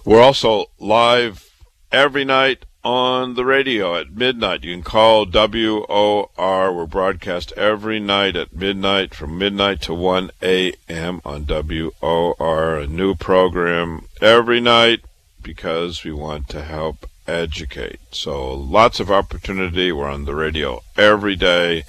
[0.05, 1.49] We're also live
[1.93, 4.65] every night on the radio at midnight.
[4.65, 6.29] You can call WOR.
[6.73, 11.21] We're broadcast every night at midnight from midnight to 1 a.m.
[11.25, 12.79] on WOR.
[12.79, 15.01] A new program every night
[15.43, 18.01] because we want to help educate.
[18.11, 19.93] So lots of opportunity.
[19.93, 21.85] We're on the radio every day.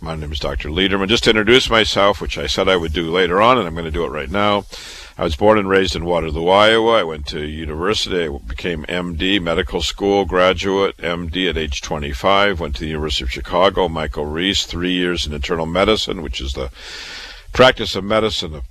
[0.00, 0.70] My name is Dr.
[0.70, 1.08] Lederman.
[1.08, 3.84] Just to introduce myself, which I said I would do later on, and I'm going
[3.84, 4.64] to do it right now.
[5.20, 6.92] I was born and raised in Waterloo, Iowa.
[6.92, 8.24] I went to university.
[8.24, 12.58] I became MD, medical school graduate, MD at age 25.
[12.58, 13.86] Went to the University of Chicago.
[13.86, 16.70] Michael Reese, three years in internal medicine, which is the
[17.52, 18.62] practice of medicine of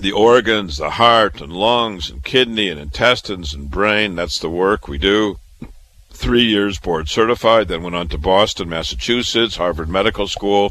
[0.00, 4.16] the organs, the heart and lungs and kidney and intestines and brain.
[4.16, 5.38] That's the work we do.
[6.10, 10.70] Three years board certified, then went on to Boston, Massachusetts, Harvard Medical School.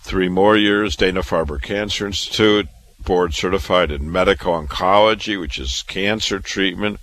[0.00, 2.68] Three more years, Dana Farber Cancer Institute,
[3.04, 6.98] board certified in medical oncology, which is cancer treatment,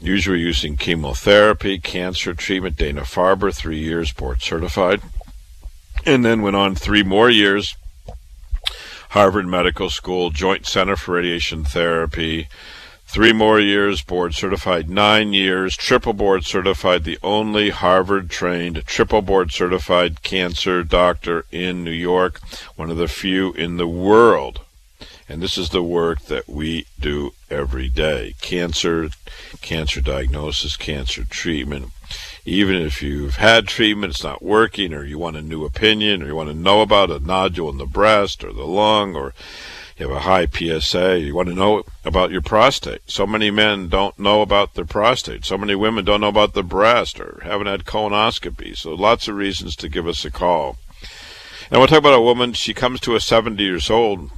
[0.00, 2.76] usually using chemotherapy, cancer treatment.
[2.76, 5.02] Dana Farber, three years board certified.
[6.04, 7.76] And then went on three more years,
[9.10, 12.48] Harvard Medical School, Joint Center for Radiation Therapy.
[13.06, 19.20] Three more years, board certified, nine years, triple board certified, the only Harvard trained, triple
[19.20, 22.40] board certified cancer doctor in New York,
[22.74, 24.62] one of the few in the world
[25.32, 29.08] and this is the work that we do every day cancer,
[29.62, 31.86] cancer diagnosis, cancer treatment.
[32.44, 36.26] Even if you've had treatment, it's not working, or you want a new opinion, or
[36.26, 39.32] you want to know about a nodule in the breast or the lung, or
[39.96, 41.20] you have a high PSA.
[41.20, 43.00] You want to know about your prostate.
[43.06, 45.46] So many men don't know about their prostate.
[45.46, 48.76] So many women don't know about the breast or haven't had colonoscopy.
[48.76, 50.76] So lots of reasons to give us a call.
[51.70, 52.52] And we'll talk about a woman.
[52.52, 54.30] She comes to us 70 years old,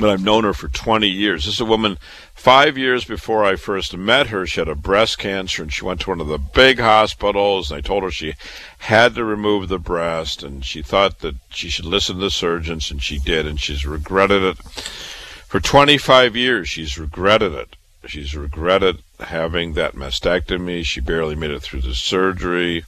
[0.00, 1.44] but I've known her for 20 years.
[1.44, 1.98] This is a woman
[2.34, 4.46] five years before I first met her.
[4.46, 7.70] She had a breast cancer and she went to one of the big hospitals.
[7.70, 8.34] And I told her she
[8.78, 12.90] had to remove the breast and she thought that she should listen to the surgeons
[12.90, 13.46] and she did.
[13.46, 14.58] And she's regretted it.
[14.58, 17.76] For 25 years, she's regretted it.
[18.06, 20.84] She's regretted having that mastectomy.
[20.84, 22.84] She barely made it through the surgery.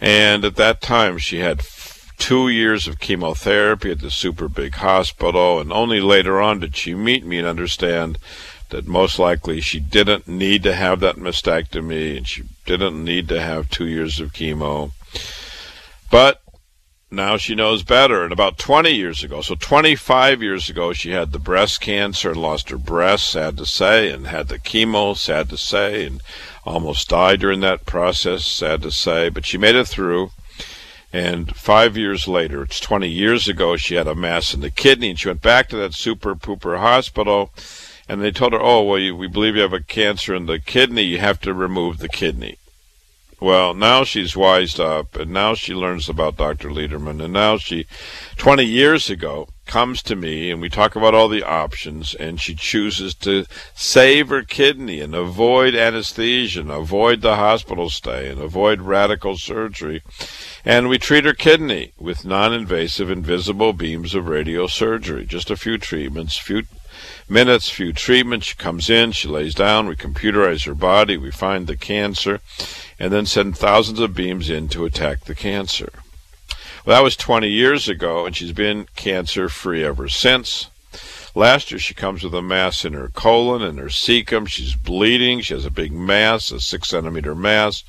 [0.00, 1.62] And at that time, she had
[2.18, 6.94] two years of chemotherapy at the super big hospital, and only later on did she
[6.94, 8.18] meet me and understand
[8.70, 13.40] that most likely she didn't need to have that mastectomy and she didn't need to
[13.40, 14.90] have two years of chemo.
[16.10, 16.42] But
[17.10, 18.24] now she knows better.
[18.24, 22.42] And about 20 years ago, so 25 years ago, she had the breast cancer and
[22.42, 26.20] lost her breast, sad to say, and had the chemo, sad to say, and
[26.64, 29.28] almost died during that process, sad to say.
[29.28, 30.32] But she made it through.
[31.12, 35.10] And five years later, it's 20 years ago, she had a mass in the kidney,
[35.10, 37.52] and she went back to that super pooper hospital,
[38.08, 40.58] and they told her, "Oh, well, you, we believe you have a cancer in the
[40.58, 41.02] kidney.
[41.02, 42.58] You have to remove the kidney."
[43.38, 46.70] Well, now she's wised up, and now she learns about Dr.
[46.70, 47.86] Lederman, and now she,
[48.38, 52.54] 20 years ago, comes to me, and we talk about all the options, and she
[52.54, 53.44] chooses to
[53.74, 60.02] save her kidney and avoid anesthesia, and avoid the hospital stay, and avoid radical surgery,
[60.66, 66.36] and we treat her kidney with non-invasive invisible beams of radiosurgery, just a few treatments,
[66.36, 66.64] few
[67.28, 68.48] minutes, few treatments.
[68.48, 72.40] She comes in, she lays down, we computerize her body, we find the cancer,
[72.98, 75.92] and then send thousands of beams in to attack the cancer.
[76.84, 80.68] Well, that was 20 years ago, and she's been cancer free ever since.
[81.36, 84.48] Last year, she comes with a mass in her colon and her cecum.
[84.48, 85.42] She's bleeding.
[85.42, 87.84] She has a big mass, a six centimeter mass.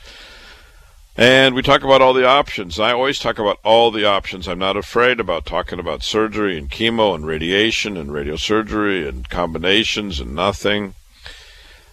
[1.20, 2.80] And we talk about all the options.
[2.80, 4.48] I always talk about all the options.
[4.48, 10.20] I'm not afraid about talking about surgery and chemo and radiation and radiosurgery and combinations
[10.20, 10.94] and nothing.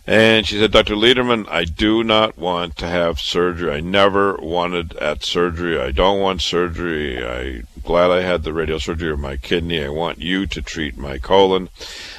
[0.06, 0.94] And she said, Dr.
[0.94, 3.72] Lederman, I do not want to have surgery.
[3.72, 5.80] I never wanted at surgery.
[5.80, 7.24] I don't want surgery.
[7.24, 9.82] I'm glad I had the radiosurgery of my kidney.
[9.82, 11.70] I want you to treat my colon.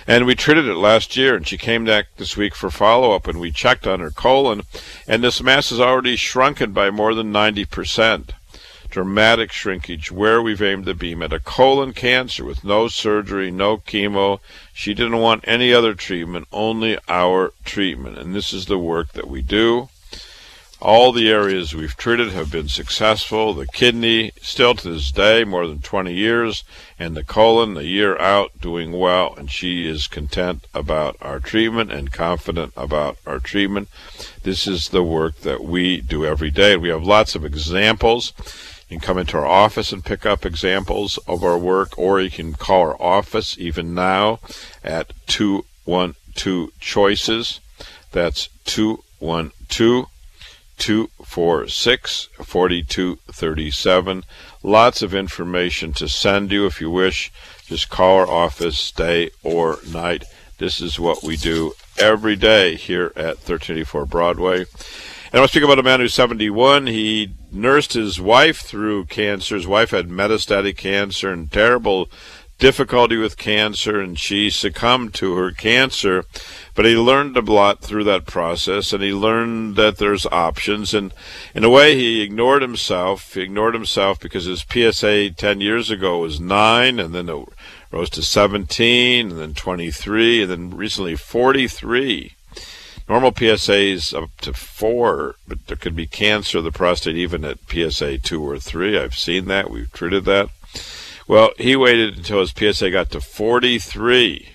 [0.08, 3.28] And we treated it last year, and she came back this week for follow up,
[3.28, 4.64] and we checked on her colon,
[5.08, 8.32] and this mass is already shrunken by more than 90%
[8.96, 13.76] dramatic shrinkage where we've aimed the beam at a colon cancer with no surgery, no
[13.76, 14.40] chemo.
[14.72, 18.18] She didn't want any other treatment, only our treatment.
[18.18, 19.90] And this is the work that we do.
[20.82, 23.54] All the areas we've treated have been successful.
[23.54, 26.64] The kidney, still to this day, more than 20 years,
[26.98, 29.36] and the colon, a year out, doing well.
[29.38, 33.90] And she is content about our treatment and confident about our treatment.
[34.44, 36.78] This is the work that we do every day.
[36.78, 38.32] We have lots of examples
[38.98, 42.54] can come into our office and pick up examples of our work, or you can
[42.54, 44.40] call our office even now
[44.84, 46.16] at 212
[46.80, 47.60] Choices.
[48.12, 50.08] That's 212
[50.78, 54.24] 246 4237.
[54.62, 57.32] Lots of information to send you if you wish.
[57.66, 60.26] Just call our office day or night.
[60.58, 64.66] This is what we do every day here at 1384 Broadway.
[65.34, 66.88] And I speak about a man who's 71.
[66.88, 69.56] He nursed his wife through cancer.
[69.56, 72.10] His wife had metastatic cancer and terrible
[72.58, 76.24] difficulty with cancer, and she succumbed to her cancer.
[76.74, 80.94] But he learned a lot through that process, and he learned that there's options.
[80.94, 81.14] And
[81.54, 83.34] in a way, he ignored himself.
[83.34, 87.48] He ignored himself because his PSA 10 years ago was 9, and then it
[87.92, 92.36] rose to 17, and then 23, and then recently 43.
[93.08, 97.46] Normal PSA is up to four, but there could be cancer of the prostate even
[97.46, 98.98] at PSA two or three.
[98.98, 99.70] I've seen that.
[99.70, 100.50] We've treated that.
[101.28, 104.50] Well, he waited until his PSA got to 43.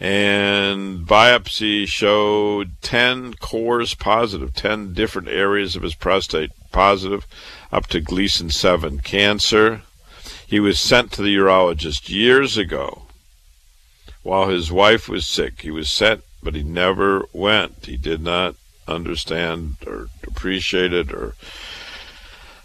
[0.00, 7.26] And biopsy showed 10 cores positive, 10 different areas of his prostate positive,
[7.72, 9.82] up to Gleason 7 cancer.
[10.46, 13.02] He was sent to the urologist years ago
[14.22, 15.62] while his wife was sick.
[15.62, 17.86] He was sent but he never went.
[17.86, 18.54] He did not
[18.86, 21.34] understand or appreciate it or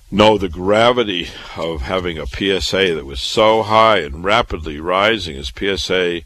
[0.09, 5.35] know the gravity of having a PSA that was so high and rapidly rising.
[5.35, 6.21] His PSA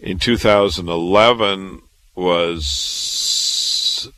[0.00, 1.82] in 2011
[2.14, 4.10] was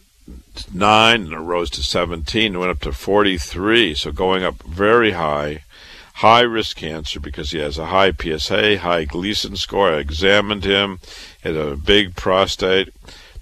[0.72, 5.10] 9 and it rose to 17 and went up to 43, so going up very
[5.12, 5.62] high
[6.18, 9.92] high risk cancer because he has a high PSA, high Gleason score.
[9.92, 10.98] I examined him,
[11.48, 12.92] had a big prostate.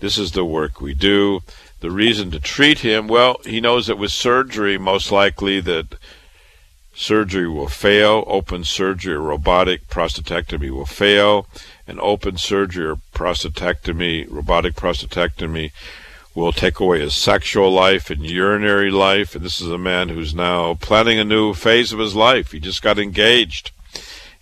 [0.00, 1.40] This is the work we do.
[1.80, 5.96] The reason to treat him, well, he knows that with surgery, most likely that
[6.94, 8.24] surgery will fail.
[8.26, 11.46] Open surgery or robotic prostatectomy will fail.
[11.86, 15.72] An open surgery or prostatectomy, robotic prostatectomy,
[16.34, 19.34] will take away his sexual life and urinary life.
[19.34, 22.52] And this is a man who's now planning a new phase of his life.
[22.52, 23.70] He just got engaged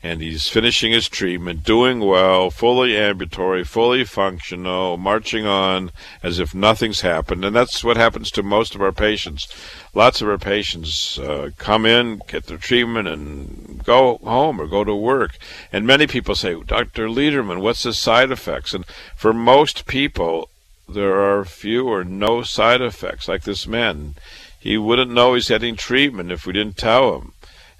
[0.05, 5.91] and he's finishing his treatment, doing well, fully ambulatory, fully functional, marching on
[6.23, 7.43] as if nothing's happened.
[7.43, 9.49] And that's what happens to most of our patients.
[9.95, 14.85] Lots of our patients uh, come in, get their treatment, and go home or go
[14.85, 15.39] to work.
[15.73, 17.09] And many people say, Dr.
[17.09, 18.75] Lederman, what's the side effects?
[18.75, 18.85] And
[19.17, 20.51] for most people,
[20.87, 24.17] there are few or no side effects, like this man.
[24.61, 27.33] He wouldn't know he's getting treatment if we didn't tell him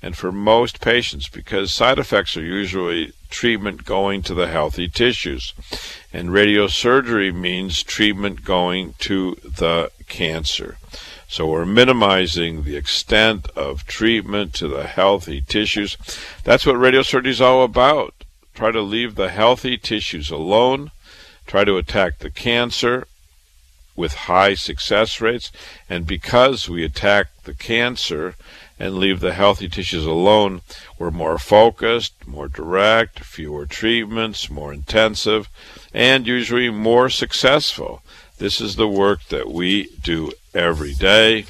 [0.05, 5.55] and for most patients because side effects are usually treatment going to the healthy tissues.
[6.13, 10.77] And radiosurgery means treatment going to the cancer.
[11.27, 15.97] So we're minimizing the extent of treatment to the healthy tissues.
[16.45, 18.13] That's what radiosurgery is all about.
[18.55, 20.91] Try to leave the healthy tissues alone.
[21.47, 23.07] Try to attack the cancer
[23.97, 25.51] with high success rates.
[25.89, 28.35] And because we attack the cancer,
[28.79, 30.63] and leave the healthy tissues alone,
[30.99, 35.49] we're more focused, more direct, fewer treatments, more intensive,
[35.93, 38.03] and usually more successful.
[38.39, 41.47] This is the work that we do every day.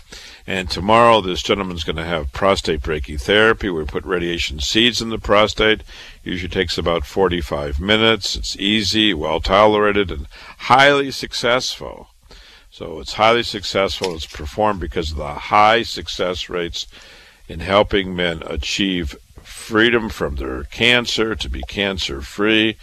[0.46, 3.74] And tomorrow, this gentleman's going to have prostate brachytherapy.
[3.74, 5.82] We put radiation seeds in the prostate.
[6.22, 8.36] Usually takes about 45 minutes.
[8.36, 10.26] It's easy, well tolerated, and
[10.58, 12.10] highly successful.
[12.70, 14.14] So it's highly successful.
[14.14, 16.86] It's performed because of the high success rates
[17.48, 22.76] in helping men achieve freedom from their cancer, to be cancer free,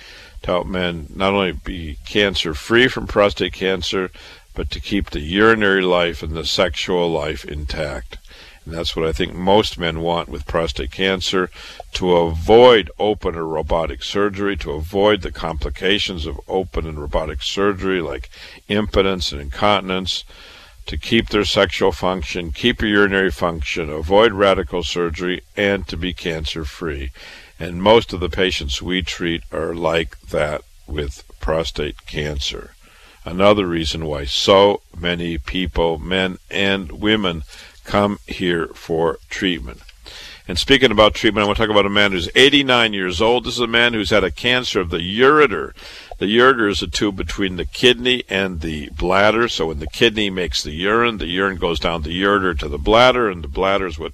[0.44, 4.12] to help men not only be cancer free from prostate cancer,
[4.54, 8.18] but to keep the urinary life and the sexual life intact.
[8.66, 11.50] And that's what I think most men want with prostate cancer
[11.94, 18.02] to avoid open or robotic surgery, to avoid the complications of open and robotic surgery
[18.02, 18.30] like
[18.68, 20.24] impotence and incontinence,
[20.86, 26.14] to keep their sexual function, keep your urinary function, avoid radical surgery, and to be
[26.14, 27.12] cancer free.
[27.60, 32.74] And most of the patients we treat are like that with prostate cancer.
[33.24, 37.44] Another reason why so many people, men and women,
[37.84, 39.82] come here for treatment.
[40.52, 43.46] And speaking about treatment, I want to talk about a man who's 89 years old.
[43.46, 45.74] This is a man who's had a cancer of the ureter.
[46.18, 49.48] The ureter is a tube between the kidney and the bladder.
[49.48, 52.78] So when the kidney makes the urine, the urine goes down the ureter to the
[52.78, 54.12] bladder, and the bladder is what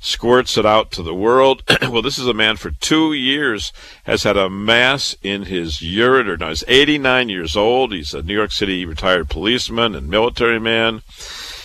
[0.00, 1.62] squirts it out to the world.
[1.88, 3.72] well, this is a man for two years
[4.04, 6.38] has had a mass in his ureter.
[6.38, 7.94] Now he's 89 years old.
[7.94, 11.00] He's a New York City retired policeman and military man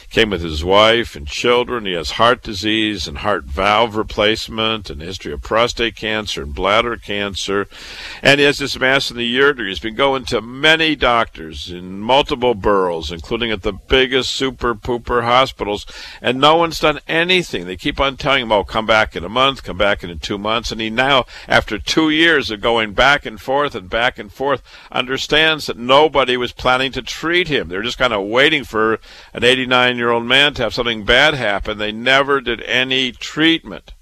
[0.10, 1.86] came with his wife and children.
[1.86, 6.98] He has heart disease and heart valve replacement and history of prostate cancer and bladder
[6.98, 7.68] cancer.
[8.22, 9.68] And he has this mass in the ureter.
[9.68, 15.24] He's been going to many doctors in multiple boroughs, including at the biggest super pooper
[15.24, 15.86] hospitals,
[16.22, 17.66] and no one's done anything.
[17.66, 20.38] They keep on telling him, oh, come back in a month, come back in two
[20.38, 20.72] months.
[20.72, 24.62] And he now, after two years of going back and forth and back and forth,
[24.92, 27.68] understands that nobody was planning to treat him.
[27.68, 29.00] They're just kind of waiting for
[29.34, 31.78] an 89 year year old man to have something bad happen.
[31.78, 33.94] They never did any treatment.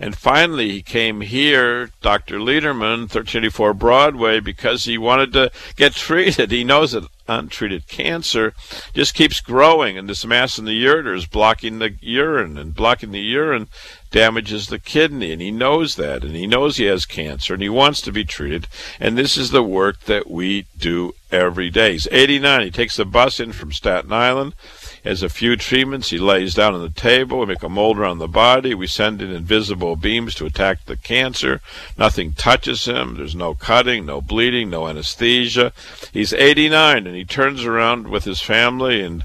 [0.00, 2.38] And finally, he came here, Dr.
[2.38, 6.52] Lederman, 1384 Broadway, because he wanted to get treated.
[6.52, 8.54] He knows that untreated cancer
[8.94, 13.10] just keeps growing, and this mass in the ureter is blocking the urine, and blocking
[13.10, 13.68] the urine
[14.12, 17.68] damages the kidney, and he knows that, and he knows he has cancer, and he
[17.68, 18.68] wants to be treated.
[19.00, 21.92] And this is the work that we do every day.
[21.92, 22.62] He's 89.
[22.62, 24.54] He takes the bus in from Staten Island
[25.08, 26.10] has a few treatments.
[26.10, 27.40] He lays down on the table.
[27.40, 28.74] We make a mold around the body.
[28.74, 31.60] We send in invisible beams to attack the cancer.
[31.96, 33.16] Nothing touches him.
[33.16, 35.72] There's no cutting, no bleeding, no anesthesia.
[36.12, 39.24] He's 89 and he turns around with his family and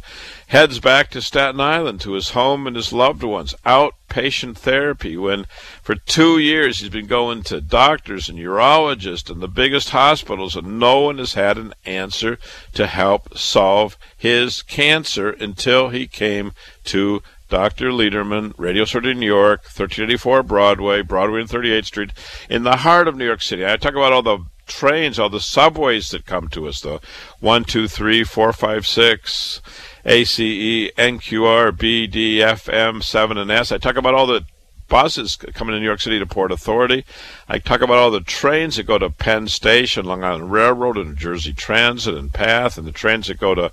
[0.54, 3.56] heads back to Staten Island to his home and his loved ones.
[3.66, 5.48] Outpatient therapy when
[5.82, 10.78] for two years he's been going to doctors and urologists and the biggest hospitals and
[10.78, 12.38] no one has had an answer
[12.72, 16.52] to help solve his cancer until he came
[16.84, 17.90] to Dr.
[17.90, 22.12] Lederman, Radio Surgery New York, 1384 Broadway, Broadway and 38th Street,
[22.48, 23.66] in the heart of New York City.
[23.66, 27.00] I talk about all the trains, all the subways that come to us, the
[27.40, 29.62] one, two, three, four, five, six,
[30.06, 33.72] ACE, NQR, BD, FM, 7, and S.
[33.72, 34.46] I talk about all the
[34.88, 37.06] buses coming to New York City to Port Authority.
[37.48, 41.18] I talk about all the trains that go to Penn Station, Long Island Railroad, and
[41.18, 43.72] Jersey Transit and PATH, and the trains that go to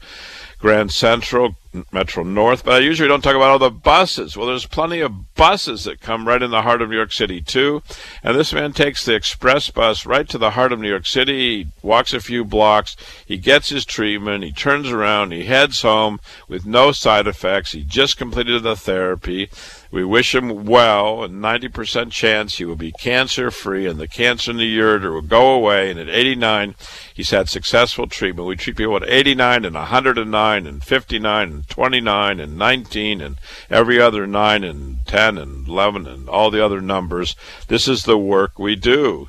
[0.61, 1.57] Grand Central,
[1.91, 4.37] Metro North, but I usually don't talk about all the buses.
[4.37, 7.41] Well, there's plenty of buses that come right in the heart of New York City,
[7.41, 7.83] too.
[8.23, 11.65] And this man takes the express bus right to the heart of New York City.
[11.65, 16.21] He walks a few blocks, he gets his treatment, he turns around, he heads home
[16.47, 17.73] with no side effects.
[17.73, 19.49] He just completed the therapy.
[19.93, 24.53] We wish him well, A 90% chance he will be cancer free, and the cancer
[24.53, 25.91] in the ureter will go away.
[25.91, 26.77] And at 89,
[27.13, 28.47] he's had successful treatment.
[28.47, 33.37] We treat people at 89 and 109 and 59 and 29 and 19 and
[33.69, 37.35] every other 9 and 10 and 11 and all the other numbers.
[37.67, 39.29] This is the work we do.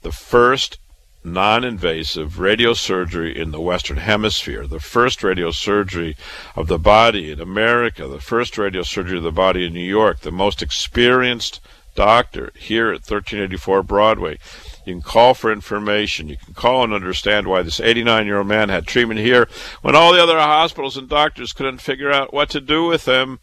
[0.00, 0.78] The first
[1.22, 6.16] non invasive radiosurgery in the Western Hemisphere, the first radiosurgery
[6.56, 10.32] of the body in America, the first radiosurgery of the body in New York, the
[10.32, 11.60] most experienced
[11.94, 14.38] doctor here at 1384 Broadway.
[14.86, 16.28] You can call for information.
[16.28, 19.48] You can call and understand why this 89 year old man had treatment here
[19.82, 23.40] when all the other hospitals and doctors couldn't figure out what to do with him.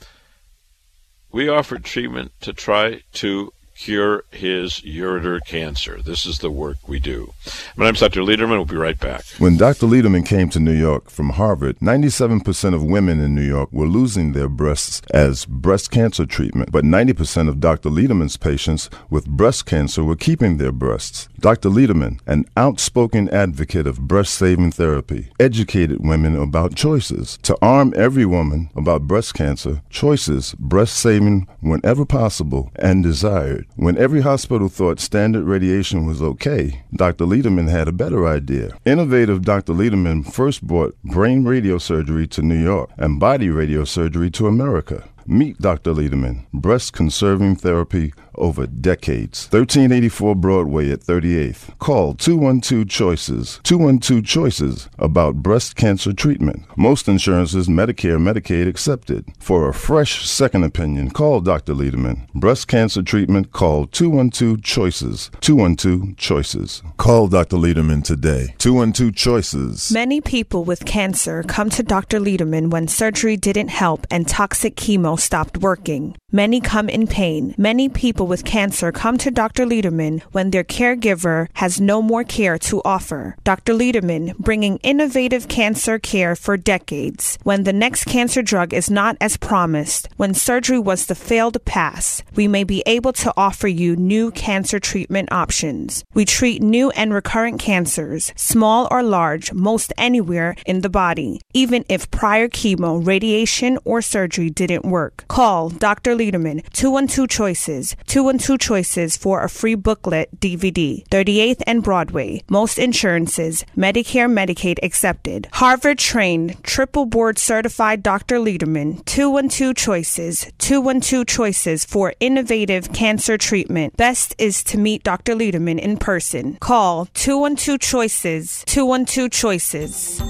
[1.32, 6.02] We offered treatment to try to cure his ureter cancer.
[6.02, 7.32] This is the work we do.
[7.76, 8.22] My name's Dr.
[8.22, 8.58] Lederman.
[8.58, 9.24] We'll be right back.
[9.38, 9.86] When Dr.
[9.86, 14.34] Lederman came to New York from Harvard, 97% of women in New York were losing
[14.34, 17.90] their breasts as breast cancer treatment, but 90% of Dr.
[17.90, 21.30] Lederman's patients with breast cancer were keeping their breasts.
[21.40, 21.70] Dr.
[21.70, 27.38] Lederman, an outspoken advocate of breast saving therapy, educated women about choices.
[27.44, 33.67] To arm every woman about breast cancer, choices, breast saving whenever possible and desired.
[33.80, 37.26] When every hospital thought standard radiation was okay, Dr.
[37.26, 38.76] Lederman had a better idea.
[38.86, 39.72] Innovative Dr.
[39.72, 45.08] Lederman first brought brain radiosurgery to New York and body radiosurgery to America.
[45.28, 45.94] Meet Dr.
[45.94, 49.46] Lederman, breast conserving therapy over decades.
[49.52, 51.78] 1384 Broadway at 38th.
[51.80, 53.60] Call 212 Choices.
[53.64, 56.64] 212 Choices about breast cancer treatment.
[56.76, 59.26] Most insurances, Medicare, Medicaid accepted.
[59.40, 61.74] For a fresh second opinion, call Dr.
[61.74, 62.28] Lederman.
[62.34, 65.32] Breast cancer treatment, call 212 Choices.
[65.42, 66.82] 212 Choices.
[66.98, 67.58] Call Dr.
[67.58, 68.56] Lederman today.
[68.58, 69.92] 212 Choices.
[69.92, 72.20] Many people with cancer come to Dr.
[72.20, 76.16] Lederman when surgery didn't help and toxic chemo stopped working.
[76.34, 77.56] Many come in pain.
[77.58, 79.66] Many people with cancer come to Dr.
[79.66, 83.38] Lederman when their caregiver has no more care to offer.
[83.46, 83.74] Dr.
[83.74, 87.40] Lederman, bringing innovative cancer care for decades.
[87.44, 92.22] When the next cancer drug is not as promised, when surgery was the failed pass,
[92.36, 96.04] we may be able to offer you new cancer treatment options.
[96.14, 101.86] We treat new and recurrent cancers, small or large, most anywhere in the body, even
[101.88, 105.24] if prior chemo, radiation, or surgery didn't work.
[105.30, 106.17] Call Dr.
[106.18, 112.42] Lederman, 212 Choices, 212 Choices for a free booklet DVD, 38th and Broadway.
[112.50, 115.48] Most insurances, Medicare, Medicaid accepted.
[115.54, 118.40] Harvard trained, triple board certified Dr.
[118.40, 123.96] Lederman, 212 Choices, 212 Choices for innovative cancer treatment.
[123.98, 125.36] Best is to meet Dr.
[125.36, 126.58] Lederman in person.
[126.60, 130.22] Call 212 Choices, 212 Choices.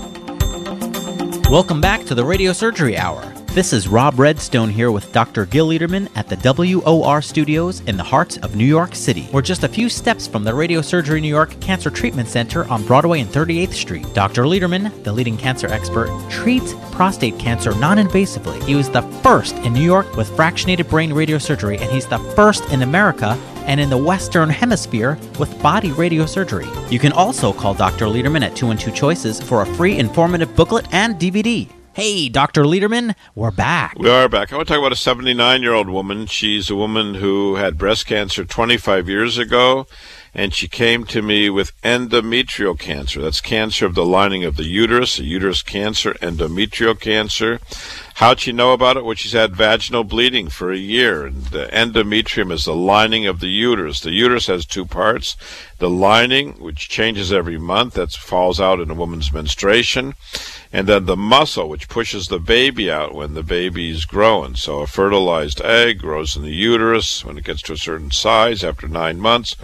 [1.49, 3.23] Welcome back to the Radio Surgery Hour.
[3.53, 5.47] This is Rob Redstone here with Dr.
[5.47, 9.27] Gil Lederman at the WOR studios in the heart of New York City.
[9.33, 12.85] We're just a few steps from the Radio Surgery New York Cancer Treatment Center on
[12.85, 14.13] Broadway and 38th Street.
[14.13, 14.43] Dr.
[14.43, 18.61] Lederman, the leading cancer expert, treats prostate cancer non invasively.
[18.63, 22.63] He was the first in New York with fractionated brain radiosurgery, and he's the first
[22.71, 23.31] in America
[23.65, 26.91] and in the Western Hemisphere with body radiosurgery.
[26.91, 28.05] You can also call Dr.
[28.05, 31.67] Lederman at 212 Choices for a free informative booklet and DVD.
[31.97, 32.61] Hey, Dr.
[32.61, 33.97] Lederman, we're back.
[33.97, 34.53] We are back.
[34.53, 36.27] I want to talk about a 79 year old woman.
[36.27, 39.87] She's a woman who had breast cancer 25 years ago,
[40.31, 43.19] and she came to me with endometrial cancer.
[43.19, 47.59] That's cancer of the lining of the uterus, a uterus cancer, endometrial cancer.
[48.17, 49.05] How'd she know about it?
[49.05, 51.27] Well, she's had vaginal bleeding for a year.
[51.27, 53.99] And the endometrium is the lining of the uterus.
[53.99, 55.37] The uterus has two parts.
[55.77, 60.15] The lining, which changes every month, that falls out in a woman's menstruation.
[60.73, 64.55] And then the muscle, which pushes the baby out when the baby's growing.
[64.55, 67.23] So a fertilized egg grows in the uterus.
[67.23, 69.55] When it gets to a certain size, after nine months,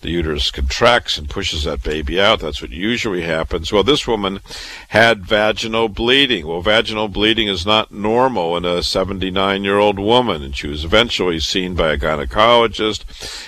[0.00, 2.40] the uterus contracts and pushes that baby out.
[2.40, 3.70] That's what usually happens.
[3.70, 4.40] Well, this woman
[4.88, 6.46] had vaginal bleeding.
[6.46, 10.42] Well, vaginal bleeding is not normal in a 79 year old woman.
[10.42, 13.04] And she was eventually seen by a gynecologist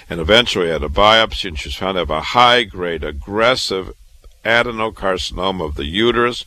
[0.08, 3.94] and eventually had a biopsy, and she was found to have a high grade aggressive
[4.44, 6.44] adenocarcinoma of the uterus.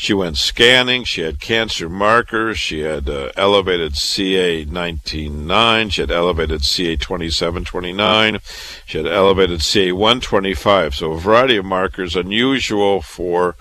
[0.00, 1.04] She went scanning.
[1.04, 2.58] She had cancer markers.
[2.58, 5.92] She had uh, elevated CA 19.9.
[5.92, 8.82] She had elevated CA 27.29.
[8.86, 10.94] She had elevated CA 125.
[10.94, 13.56] So a variety of markers unusual for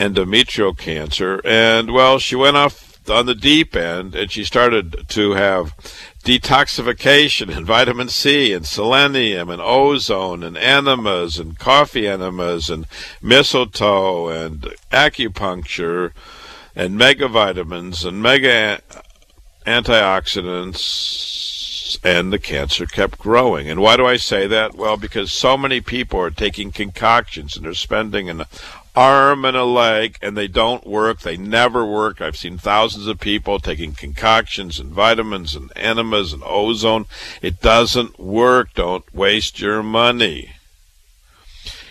[0.00, 1.40] endometrial cancer.
[1.44, 5.74] And well, she went off on the deep end and she started to have
[6.24, 12.86] detoxification and vitamin C and selenium and ozone and enemas and coffee enemas and
[13.20, 16.12] mistletoe and acupuncture
[16.74, 18.80] and mega vitamins and mega
[19.66, 21.48] antioxidants
[22.04, 23.68] and the cancer kept growing.
[23.68, 24.74] And why do I say that?
[24.74, 28.44] Well, because so many people are taking concoctions and they're spending an
[28.94, 31.20] arm and a leg, and they don't work.
[31.20, 32.20] They never work.
[32.20, 37.06] I've seen thousands of people taking concoctions and vitamins and enemas and ozone.
[37.42, 38.74] It doesn't work.
[38.74, 40.52] Don't waste your money.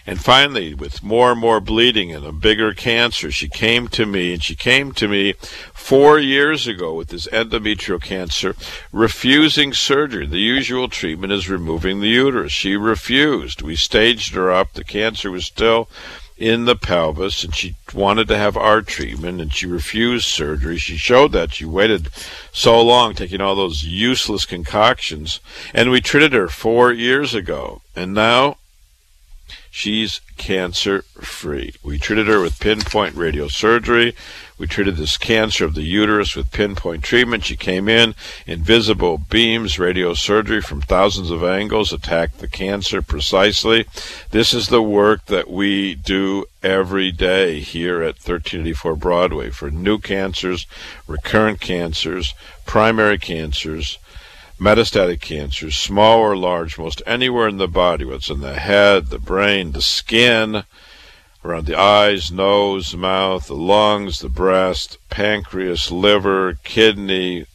[0.10, 4.34] And finally, with more and more bleeding and a bigger cancer, she came to me,
[4.34, 5.34] and she came to me
[5.72, 8.56] four years ago with this endometrial cancer,
[8.91, 10.26] refusing surgery.
[10.26, 12.52] The usual treatment is removing the uterus.
[12.52, 13.62] She refused.
[13.62, 14.74] We staged her up.
[14.74, 15.89] The cancer was still
[16.40, 20.78] in the pelvis and she wanted to have our treatment and she refused surgery.
[20.78, 22.08] She showed that she waited
[22.54, 25.42] so long taking all those useless concoctions
[25.74, 28.58] and we treated her four years ago and now
[29.70, 31.74] she's cancer free.
[31.84, 34.16] We treated her with pinpoint radiosurgery.
[34.58, 37.46] We treated this cancer of the uterus with pinpoint treatment.
[37.46, 38.14] She came in,
[38.46, 43.86] invisible beams, radiosurgery from thousands of angles attacked the cancer precisely.
[44.32, 49.98] This is the work that we do every day here at 1384 Broadway for new
[49.98, 50.68] cancers,
[51.08, 52.34] recurrent cancers,
[52.66, 53.98] primary cancers,
[54.60, 59.20] metastatic cancers, small or large, most anywhere in the body, what's in the head, the
[59.20, 60.64] brain, the skin,
[61.43, 67.45] around the eyes, nose, mouth, the lungs, the breast, pancreas, liver, kidney,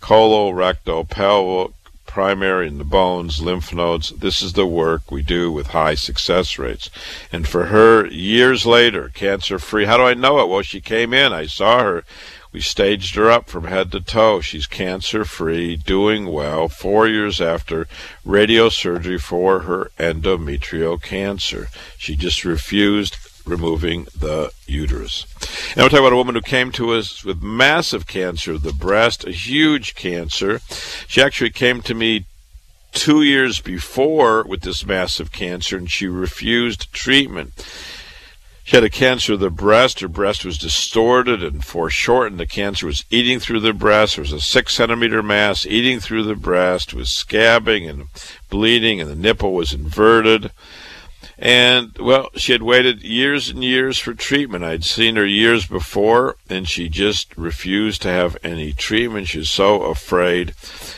[0.00, 1.72] colorectal, pelvic,
[2.14, 4.10] primary in the bones, lymph nodes.
[4.10, 6.88] This is the work we do with high success rates.
[7.32, 9.86] And for her, years later, cancer free.
[9.86, 10.48] How do I know it?
[10.48, 11.32] Well, she came in.
[11.32, 12.04] I saw her
[12.54, 14.40] we staged her up from head to toe.
[14.40, 17.88] She's cancer free, doing well, four years after
[18.24, 21.66] radiosurgery for her endometrial cancer.
[21.98, 25.26] She just refused removing the uterus.
[25.76, 28.72] Now we're talking about a woman who came to us with massive cancer of the
[28.72, 30.60] breast, a huge cancer.
[31.08, 32.24] She actually came to me
[32.92, 37.52] two years before with this massive cancer and she refused treatment.
[38.66, 40.00] She had a cancer of the breast.
[40.00, 42.40] Her breast was distorted and foreshortened.
[42.40, 44.16] The cancer was eating through the breast.
[44.16, 48.08] There was a six centimeter mass eating through the breast, it was scabbing and
[48.48, 50.50] bleeding, and the nipple was inverted.
[51.38, 54.62] And, well, she had waited years and years for treatment.
[54.62, 59.28] I'd seen her years before, and she just refused to have any treatment.
[59.28, 60.54] She was so afraid.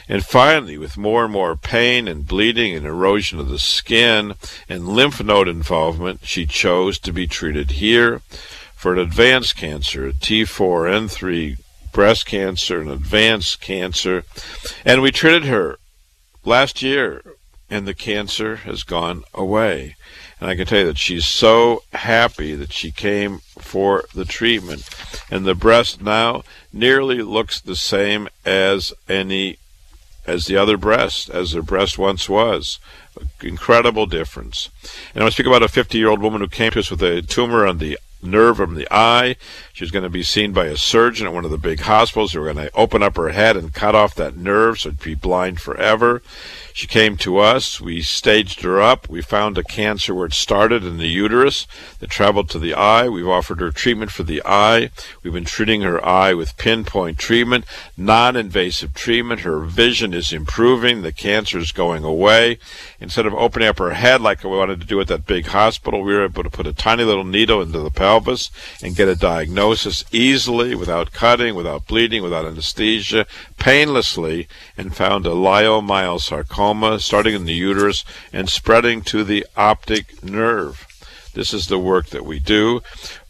[0.08, 4.34] And finally, with more and more pain and bleeding and erosion of the skin
[4.68, 8.20] and lymph node involvement, she chose to be treated here
[8.74, 11.56] for an advanced cancer, a T4N3
[11.92, 14.24] breast cancer, an advanced cancer.
[14.84, 15.78] And we treated her
[16.44, 17.22] last year,
[17.70, 19.96] and the cancer has gone away.
[20.40, 24.88] And I can tell you that she's so happy that she came for the treatment.
[25.30, 29.58] And the breast now nearly looks the same as any
[30.26, 32.78] as the other breast, as her breast once was.
[33.42, 34.68] Incredible difference.
[35.14, 37.22] And I speak about a 50 year old woman who came to us with a
[37.22, 39.36] tumor on the nerve from the eye.
[39.76, 42.32] She was going to be seen by a surgeon at one of the big hospitals.
[42.32, 45.00] They were going to open up her head and cut off that nerve so she'd
[45.00, 46.22] be blind forever.
[46.72, 47.78] She came to us.
[47.78, 49.06] We staged her up.
[49.10, 51.66] We found a cancer where it started in the uterus
[51.98, 53.10] that traveled to the eye.
[53.10, 54.90] We've offered her treatment for the eye.
[55.22, 57.66] We've been treating her eye with pinpoint treatment,
[57.98, 59.40] non invasive treatment.
[59.40, 61.02] Her vision is improving.
[61.02, 62.58] The cancer is going away.
[62.98, 66.02] Instead of opening up her head like we wanted to do at that big hospital,
[66.02, 68.50] we were able to put a tiny little needle into the pelvis
[68.82, 69.65] and get a diagnosis
[70.12, 73.26] easily without cutting, without bleeding, without anesthesia,
[73.58, 80.86] painlessly, and found a leiomyosarcoma starting in the uterus and spreading to the optic nerve.
[81.36, 82.80] This is the work that we do.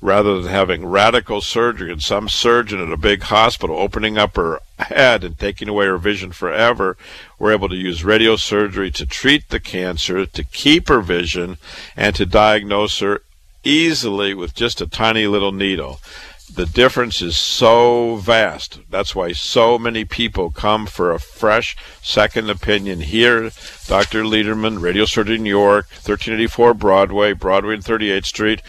[0.01, 4.61] Rather than having radical surgery and some surgeon at a big hospital opening up her
[4.79, 6.97] head and taking away her vision forever,
[7.37, 11.59] we're able to use radiosurgery to treat the cancer, to keep her vision,
[11.97, 13.23] and to diagnose her
[13.65, 15.99] easily with just a tiny little needle
[16.55, 18.81] the difference is so vast.
[18.91, 23.51] That's why so many people come for a fresh second opinion here.
[23.87, 24.23] Dr.
[24.23, 28.63] Lederman, Radio Surgery New York, 1384 Broadway, Broadway and 38th Street.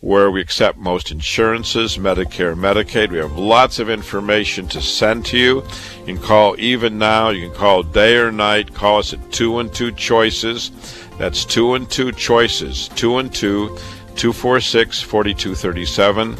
[0.00, 3.10] where we accept most insurances, Medicare, Medicaid.
[3.10, 5.64] We have lots of information to send to you.
[6.00, 8.72] You can call even now, you can call day or night.
[8.74, 10.70] Call us at 212 Choices.
[11.18, 12.88] That's 212 Choices.
[12.94, 13.70] 212
[14.16, 16.36] 246 4237.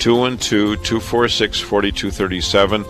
[0.00, 2.84] 212 246 4237.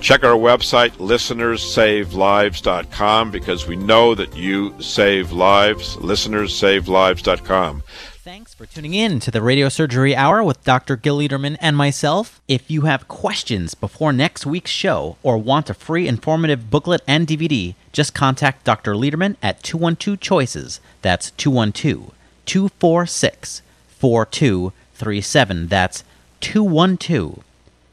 [0.00, 5.96] Check our website, listenerssavelives.com, because we know that you save lives.
[5.96, 7.82] Listenerssavelives.com.
[8.26, 10.96] Thanks for tuning in to the Radio Surgery Hour with Dr.
[10.96, 12.40] Gil Lederman and myself.
[12.48, 17.26] If you have questions before next week's show or want a free informative booklet and
[17.26, 18.94] DVD, just contact Dr.
[18.94, 20.80] Lederman at 212 Choices.
[21.02, 22.12] That's 212
[22.46, 25.68] 246 4237.
[25.68, 26.02] That's
[26.40, 27.42] 212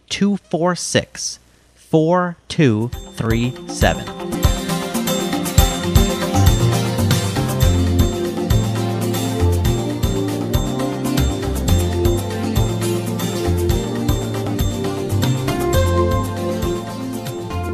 [0.09, 1.39] 246
[1.75, 4.23] 4237.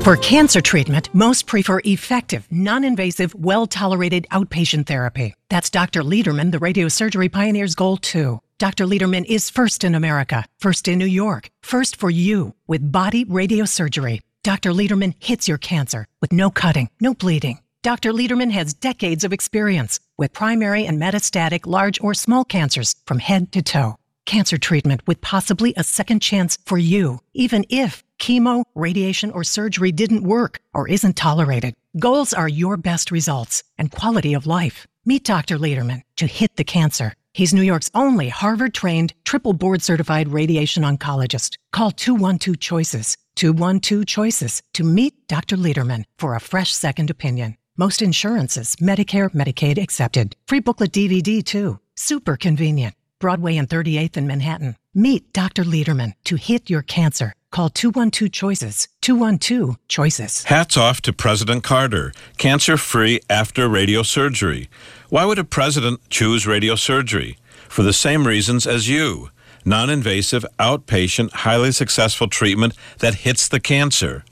[0.09, 5.35] For cancer treatment, most prefer effective, non invasive, well tolerated outpatient therapy.
[5.49, 6.01] That's Dr.
[6.01, 8.39] Lederman, the radiosurgery pioneer's goal, too.
[8.59, 8.83] Dr.
[8.85, 14.19] Lederman is first in America, first in New York, first for you with body radiosurgery.
[14.43, 14.71] Dr.
[14.73, 17.59] Lederman hits your cancer with no cutting, no bleeding.
[17.83, 18.11] Dr.
[18.11, 23.53] Lederman has decades of experience with primary and metastatic large or small cancers from head
[23.53, 23.95] to toe.
[24.25, 29.93] Cancer treatment with possibly a second chance for you, even if chemo, radiation, or surgery
[29.93, 31.75] didn't work or isn't tolerated.
[31.97, 34.85] Goals are your best results and quality of life.
[35.05, 35.57] Meet Dr.
[35.57, 37.13] Lederman to hit the cancer.
[37.33, 41.57] He's New York's only Harvard trained, triple board certified radiation oncologist.
[41.71, 45.55] Call 212 Choices, 212 Choices to meet Dr.
[45.55, 47.55] Lederman for a fresh second opinion.
[47.77, 50.35] Most insurances, Medicare, Medicaid accepted.
[50.47, 51.79] Free booklet DVD too.
[51.95, 52.95] Super convenient.
[53.19, 54.75] Broadway and 38th in Manhattan.
[54.99, 55.63] Meet Dr.
[55.63, 57.31] Lederman to hit your cancer.
[57.51, 58.89] Call 212 Choices.
[58.99, 60.43] 212 Choices.
[60.43, 62.11] Hats off to President Carter.
[62.37, 64.67] Cancer free after radiosurgery.
[65.07, 67.37] Why would a president choose radiosurgery?
[67.69, 69.29] For the same reasons as you
[69.63, 74.25] non invasive, outpatient, highly successful treatment that hits the cancer.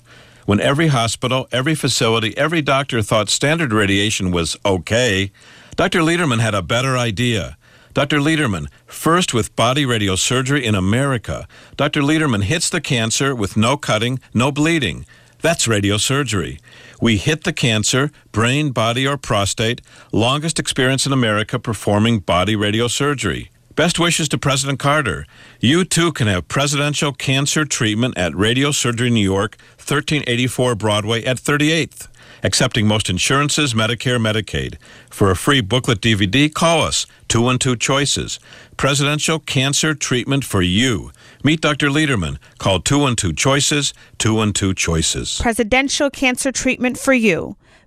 [0.45, 5.31] When every hospital, every facility, every doctor thought standard radiation was okay,
[5.77, 6.01] Dr.
[6.01, 7.55] Lederman had a better idea.
[7.97, 8.19] Dr.
[8.19, 11.47] Lederman, first with body radiosurgery in America.
[11.77, 12.01] Dr.
[12.01, 15.07] Lederman hits the cancer with no cutting, no bleeding.
[15.41, 16.59] That's radiosurgery.
[17.01, 19.81] We hit the cancer, brain, body, or prostate,
[20.11, 23.49] longest experience in America performing body radiosurgery.
[23.73, 25.25] Best wishes to President Carter.
[25.59, 31.37] You too can have presidential cancer treatment at Radio Surgery New York, 1384 Broadway at
[31.37, 32.09] 38th.
[32.43, 34.75] Accepting most insurances, Medicare, Medicaid.
[35.09, 38.39] For a free booklet DVD, call us 212 Choices.
[38.77, 41.11] Presidential cancer treatment for you.
[41.43, 41.89] Meet Dr.
[41.89, 42.37] Lederman.
[42.59, 45.39] Call 212 Choices, 212 Choices.
[45.41, 47.55] Presidential cancer treatment for you.